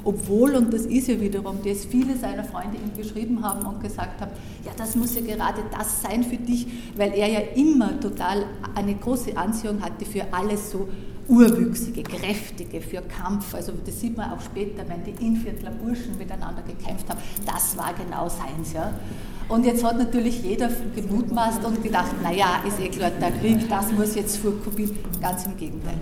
Obwohl, 0.05 0.55
und 0.57 0.73
das 0.73 0.83
ist 0.83 1.09
ja 1.09 1.21
wiederum 1.21 1.59
das, 1.65 1.85
viele 1.85 2.17
seiner 2.17 2.45
Freunde 2.45 2.77
ihm 2.77 2.97
geschrieben 2.97 3.43
haben 3.43 3.65
und 3.67 3.81
gesagt 3.81 4.21
haben, 4.21 4.33
ja, 4.65 4.73
das 4.77 4.97
muss 4.97 5.15
ja 5.15 5.21
gerade 5.21 5.63
das 5.77 6.03
sein 6.03 6.25
für 6.25 6.37
dich, 6.37 6.67
weil 6.97 7.13
er 7.15 7.29
ja 7.29 7.41
immer 7.55 7.99
total 8.01 8.45
eine 8.75 8.95
große 8.95 9.37
Anziehung 9.37 9.81
hatte 9.81 10.05
für 10.05 10.25
alles 10.33 10.71
so 10.71 10.89
Urwüchsige, 11.29 12.03
Kräftige, 12.03 12.81
für 12.81 13.01
Kampf. 13.03 13.55
Also 13.55 13.73
das 13.85 14.01
sieht 14.01 14.17
man 14.17 14.33
auch 14.33 14.41
später, 14.41 14.83
wenn 14.89 15.05
die 15.05 15.25
Inviertler 15.25 15.71
Burschen 15.71 16.19
miteinander 16.19 16.63
gekämpft 16.63 17.09
haben. 17.09 17.21
Das 17.47 17.77
war 17.77 17.95
genau 17.95 18.29
seins. 18.29 18.73
Ja. 18.73 18.93
Und 19.49 19.65
jetzt 19.65 19.85
hat 19.85 19.99
natürlich 19.99 20.43
jeder 20.43 20.69
gemutmaßt 20.97 21.65
und 21.65 21.83
gedacht, 21.83 22.11
naja, 22.23 22.61
ist 22.67 22.81
eh 22.81 22.89
klar, 22.89 23.11
der 23.11 23.31
Krieg, 23.31 23.69
das 23.69 23.93
muss 23.93 24.17
jetzt 24.17 24.39
vorkommen. 24.39 24.91
Ganz 25.21 25.47
im 25.47 25.57
Gegenteil 25.57 25.99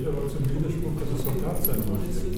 steht 0.00 0.08
aber 0.08 0.28
zum 0.28 0.44
Widerspruch, 0.48 0.92
dass 0.98 1.10
er 1.12 1.32
Soldat 1.32 1.64
sein 1.64 1.82
wollte. 1.88 2.29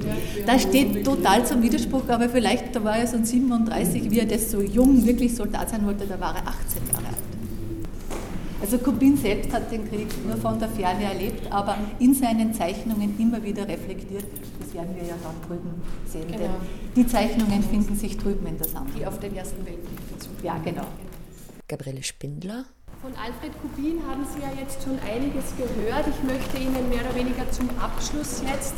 Das 0.46 0.62
steht 0.62 1.04
total 1.04 1.44
zum 1.46 1.62
Widerspruch, 1.62 2.08
aber 2.08 2.28
vielleicht, 2.28 2.74
da 2.74 2.82
war 2.84 2.96
er 2.96 3.06
so 3.06 3.22
37, 3.22 4.10
wie 4.10 4.18
er 4.18 4.26
das 4.26 4.50
so 4.50 4.60
jung 4.60 5.04
wirklich 5.06 5.34
Soldat 5.34 5.70
sein 5.70 5.84
wollte, 5.86 6.06
da 6.06 6.18
war 6.20 6.34
er 6.34 6.48
18 6.48 6.82
Jahre 6.92 7.06
alt. 7.06 7.22
Also 8.60 8.78
Kubin 8.78 9.16
selbst 9.16 9.52
hat 9.52 9.72
den 9.72 9.88
Krieg 9.88 10.06
nur 10.24 10.36
von 10.36 10.58
der 10.58 10.68
Ferne 10.68 11.04
erlebt, 11.04 11.50
aber 11.50 11.76
in 11.98 12.14
seinen 12.14 12.54
Zeichnungen 12.54 13.18
immer 13.18 13.42
wieder 13.42 13.66
reflektiert. 13.66 14.24
Das 14.60 14.72
werden 14.72 14.94
wir 14.94 15.02
ja 15.02 15.14
dann 15.22 15.34
drüben 15.48 15.82
sehen. 16.06 16.28
Genau. 16.28 16.38
Denn 16.38 16.50
die 16.94 17.06
Zeichnungen 17.06 17.62
finden 17.62 17.96
sich 17.96 18.16
drüben 18.16 18.46
in 18.46 18.56
der 18.58 18.68
Sammlung. 18.68 18.94
Die 18.96 19.04
auf 19.04 19.18
den 19.18 19.34
Ersten 19.34 19.66
Weltkrieg 19.66 20.08
bezogen. 20.12 20.36
Ja, 20.44 20.58
genau. 20.64 20.86
Gabriele 21.66 22.02
Spindler 22.04 22.66
von 23.02 23.10
Alfred 23.16 23.50
Kubin 23.60 23.98
haben 24.06 24.24
Sie 24.32 24.38
ja 24.40 24.52
jetzt 24.54 24.80
schon 24.84 24.94
einiges 25.02 25.50
gehört. 25.58 26.06
Ich 26.06 26.22
möchte 26.22 26.56
Ihnen 26.56 26.88
mehr 26.88 27.02
oder 27.02 27.16
weniger 27.16 27.50
zum 27.50 27.68
Abschluss 27.80 28.42
jetzt 28.46 28.74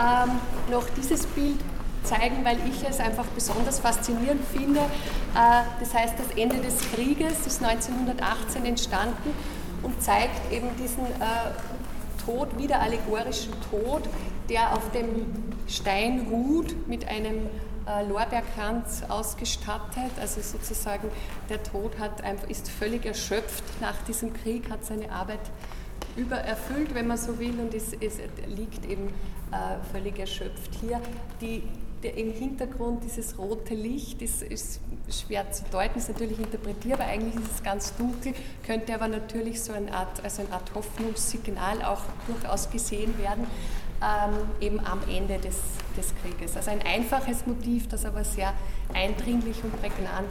ähm, 0.00 0.40
noch 0.70 0.84
dieses 0.96 1.26
Bild 1.26 1.58
zeigen, 2.02 2.44
weil 2.44 2.56
ich 2.68 2.88
es 2.88 2.98
einfach 2.98 3.26
besonders 3.26 3.78
faszinierend 3.78 4.42
finde. 4.46 4.80
Äh, 4.80 5.62
das 5.78 5.94
heißt, 5.94 6.14
das 6.18 6.36
Ende 6.36 6.56
des 6.58 6.78
Krieges 6.92 7.46
ist 7.46 7.62
1918 7.62 8.64
entstanden 8.64 9.34
und 9.82 10.02
zeigt 10.02 10.52
eben 10.52 10.68
diesen 10.76 11.04
äh, 11.04 12.24
Tod, 12.24 12.58
wieder 12.58 12.80
allegorischen 12.80 13.52
Tod, 13.70 14.02
der 14.48 14.72
auf 14.74 14.90
dem 14.92 15.26
Stein 15.68 16.26
ruht 16.30 16.88
mit 16.88 17.06
einem 17.08 17.48
äh, 17.86 18.06
Lorbeerkranz 18.06 19.02
ausgestattet. 19.08 20.12
Also 20.20 20.40
sozusagen 20.40 21.08
der 21.48 21.62
Tod 21.62 21.98
hat 21.98 22.22
ist 22.48 22.68
völlig 22.68 23.06
erschöpft 23.06 23.64
nach 23.80 23.96
diesem 24.06 24.32
Krieg, 24.34 24.70
hat 24.70 24.84
seine 24.84 25.10
Arbeit 25.12 25.40
übererfüllt, 26.16 26.94
wenn 26.94 27.06
man 27.06 27.16
so 27.16 27.38
will, 27.38 27.58
und 27.60 27.74
es, 27.74 27.92
es 27.92 28.18
liegt 28.46 28.84
eben 28.86 29.08
äh, 29.52 29.92
völlig 29.92 30.18
erschöpft 30.18 30.74
hier. 30.80 31.00
Die, 31.40 31.62
der, 32.02 32.16
Im 32.16 32.32
Hintergrund 32.32 33.04
dieses 33.04 33.38
rote 33.38 33.74
Licht 33.74 34.22
ist, 34.22 34.42
ist, 34.42 34.80
schwer 35.10 35.50
zu 35.50 35.64
deuten, 35.70 35.98
ist 35.98 36.08
natürlich 36.08 36.38
interpretierbar, 36.38 37.06
eigentlich 37.06 37.34
ist 37.34 37.52
es 37.56 37.62
ganz 37.62 37.94
dunkel, 37.96 38.32
könnte 38.64 38.94
aber 38.94 39.08
natürlich 39.08 39.60
so 39.60 39.72
eine 39.72 39.92
Art, 39.92 40.22
also 40.22 40.42
eine 40.42 40.52
Art 40.52 40.74
Hoffnungssignal 40.74 41.82
auch 41.82 42.02
durchaus 42.26 42.70
gesehen 42.70 43.18
werden 43.18 43.46
ähm, 44.02 44.34
eben 44.60 44.80
am 44.80 45.00
Ende 45.08 45.38
des, 45.38 45.58
des 45.96 46.14
Krieges. 46.22 46.56
Also 46.56 46.70
ein 46.70 46.82
einfaches 46.82 47.46
Motiv, 47.46 47.88
das 47.88 48.04
aber 48.04 48.24
sehr 48.24 48.54
eindringlich 48.94 49.62
und 49.62 49.78
prägnant 49.80 50.28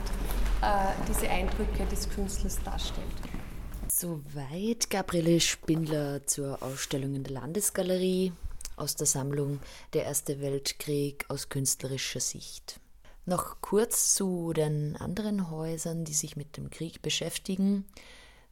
äh, 0.61 0.65
diese 1.07 1.29
Eindrücke 1.29 1.85
des 1.91 2.09
Künstlers 2.09 2.59
darstellt. 2.63 3.05
Soweit 4.01 4.89
Gabriele 4.89 5.41
Spindler 5.41 6.25
zur 6.25 6.63
Ausstellung 6.63 7.15
in 7.15 7.23
der 7.25 7.33
Landesgalerie 7.33 8.31
aus 8.77 8.95
der 8.95 9.05
Sammlung 9.05 9.59
Der 9.91 10.05
Erste 10.05 10.39
Weltkrieg 10.39 11.25
aus 11.27 11.49
künstlerischer 11.49 12.21
Sicht. 12.21 12.79
Noch 13.25 13.59
kurz 13.59 14.13
zu 14.13 14.53
den 14.53 14.95
anderen 14.95 15.51
Häusern, 15.51 16.05
die 16.05 16.13
sich 16.13 16.38
mit 16.38 16.55
dem 16.55 16.69
Krieg 16.69 17.01
beschäftigen. 17.01 17.83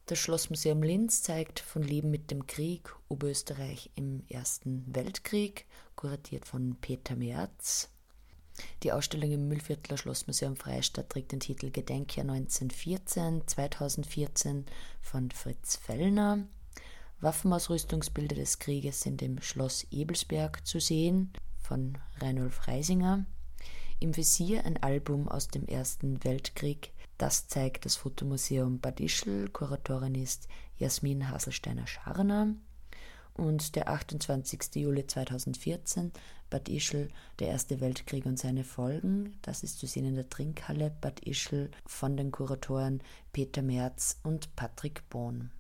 Das 0.06 0.20
Schlossmuseum 0.20 0.84
Linz 0.84 1.24
zeigt 1.24 1.62
von 1.62 1.82
Leben 1.82 2.12
mit 2.12 2.30
dem 2.30 2.46
Krieg 2.46 2.94
Oberösterreich 3.08 3.90
im 3.96 4.26
Ersten 4.28 4.84
Weltkrieg, 4.94 5.66
kuratiert 5.96 6.46
von 6.46 6.76
Peter 6.82 7.16
Merz. 7.16 7.88
Die 8.84 8.92
Ausstellung 8.92 9.32
im 9.32 9.48
Müllviertler 9.48 9.98
Schlossmuseum 9.98 10.56
Freistadt 10.56 11.10
trägt 11.10 11.32
den 11.32 11.40
Titel 11.40 11.72
Gedenkjahr 11.72 12.30
1914, 12.30 13.44
2014 13.46 14.66
von 15.02 15.32
Fritz 15.32 15.76
Fellner. 15.76 16.40
Waffenausrüstungsbilder 17.20 18.36
des 18.36 18.60
Krieges 18.60 19.02
sind 19.02 19.22
im 19.22 19.42
Schloss 19.42 19.88
Ebelsberg 19.90 20.66
zu 20.66 20.80
sehen 20.80 21.34
von 21.60 21.98
Reinulf 22.20 22.68
Reisinger. 22.68 23.26
Im 24.00 24.16
Visier 24.16 24.64
ein 24.66 24.82
Album 24.84 25.28
aus 25.28 25.48
dem 25.48 25.66
Ersten 25.66 26.24
Weltkrieg. 26.24 26.94
Das 27.18 27.48
zeigt 27.48 27.86
das 27.86 27.96
Fotomuseum 27.96 28.80
Bad 28.80 29.00
Ischl. 29.00 29.50
Kuratorin 29.50 30.14
ist 30.14 30.48
Jasmin 30.78 31.32
Haselsteiner-Scharner. 31.32 32.54
Und 33.34 33.76
der 33.76 33.90
28. 33.90 34.76
Juli 34.76 35.08
2014, 35.08 36.12
Bad 36.50 36.70
Ischl, 36.70 37.10
der 37.40 37.50
Erste 37.50 37.80
Weltkrieg 37.80 38.26
und 38.26 38.40
seine 38.40 38.64
Folgen. 38.64 39.38
Das 39.42 39.64
ist 39.64 39.80
zu 39.80 39.88
sehen 39.88 40.06
in 40.06 40.16
der 40.16 40.30
Trinkhalle 40.30 40.92
Bad 41.02 41.20
Ischl 41.22 41.70
von 41.86 42.18
den 42.18 42.32
Kuratoren 42.32 43.02
Peter 43.34 43.62
Merz 43.62 44.20
und 44.24 44.56
Patrick 44.56 45.08
Bohn. 45.10 45.52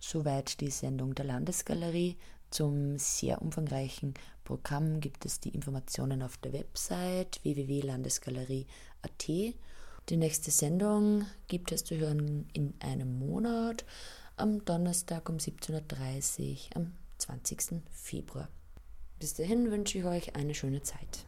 Soweit 0.00 0.60
die 0.60 0.70
Sendung 0.70 1.14
der 1.14 1.24
Landesgalerie. 1.26 2.16
Zum 2.50 2.98
sehr 2.98 3.42
umfangreichen 3.42 4.14
Programm 4.44 5.00
gibt 5.00 5.26
es 5.26 5.38
die 5.38 5.50
Informationen 5.50 6.22
auf 6.22 6.38
der 6.38 6.54
Website 6.54 7.40
www.landesgalerie.at. 7.42 9.28
Die 10.08 10.16
nächste 10.16 10.50
Sendung 10.50 11.26
gibt 11.48 11.72
es 11.72 11.84
zu 11.84 11.96
hören 11.96 12.48
in 12.54 12.72
einem 12.80 13.18
Monat 13.18 13.84
am 14.36 14.64
Donnerstag 14.64 15.28
um 15.28 15.36
17.30 15.36 16.70
Uhr 16.70 16.76
am 16.76 16.92
20. 17.18 17.82
Februar. 17.90 18.48
Bis 19.18 19.34
dahin 19.34 19.70
wünsche 19.72 19.98
ich 19.98 20.04
euch 20.04 20.36
eine 20.36 20.54
schöne 20.54 20.82
Zeit. 20.82 21.26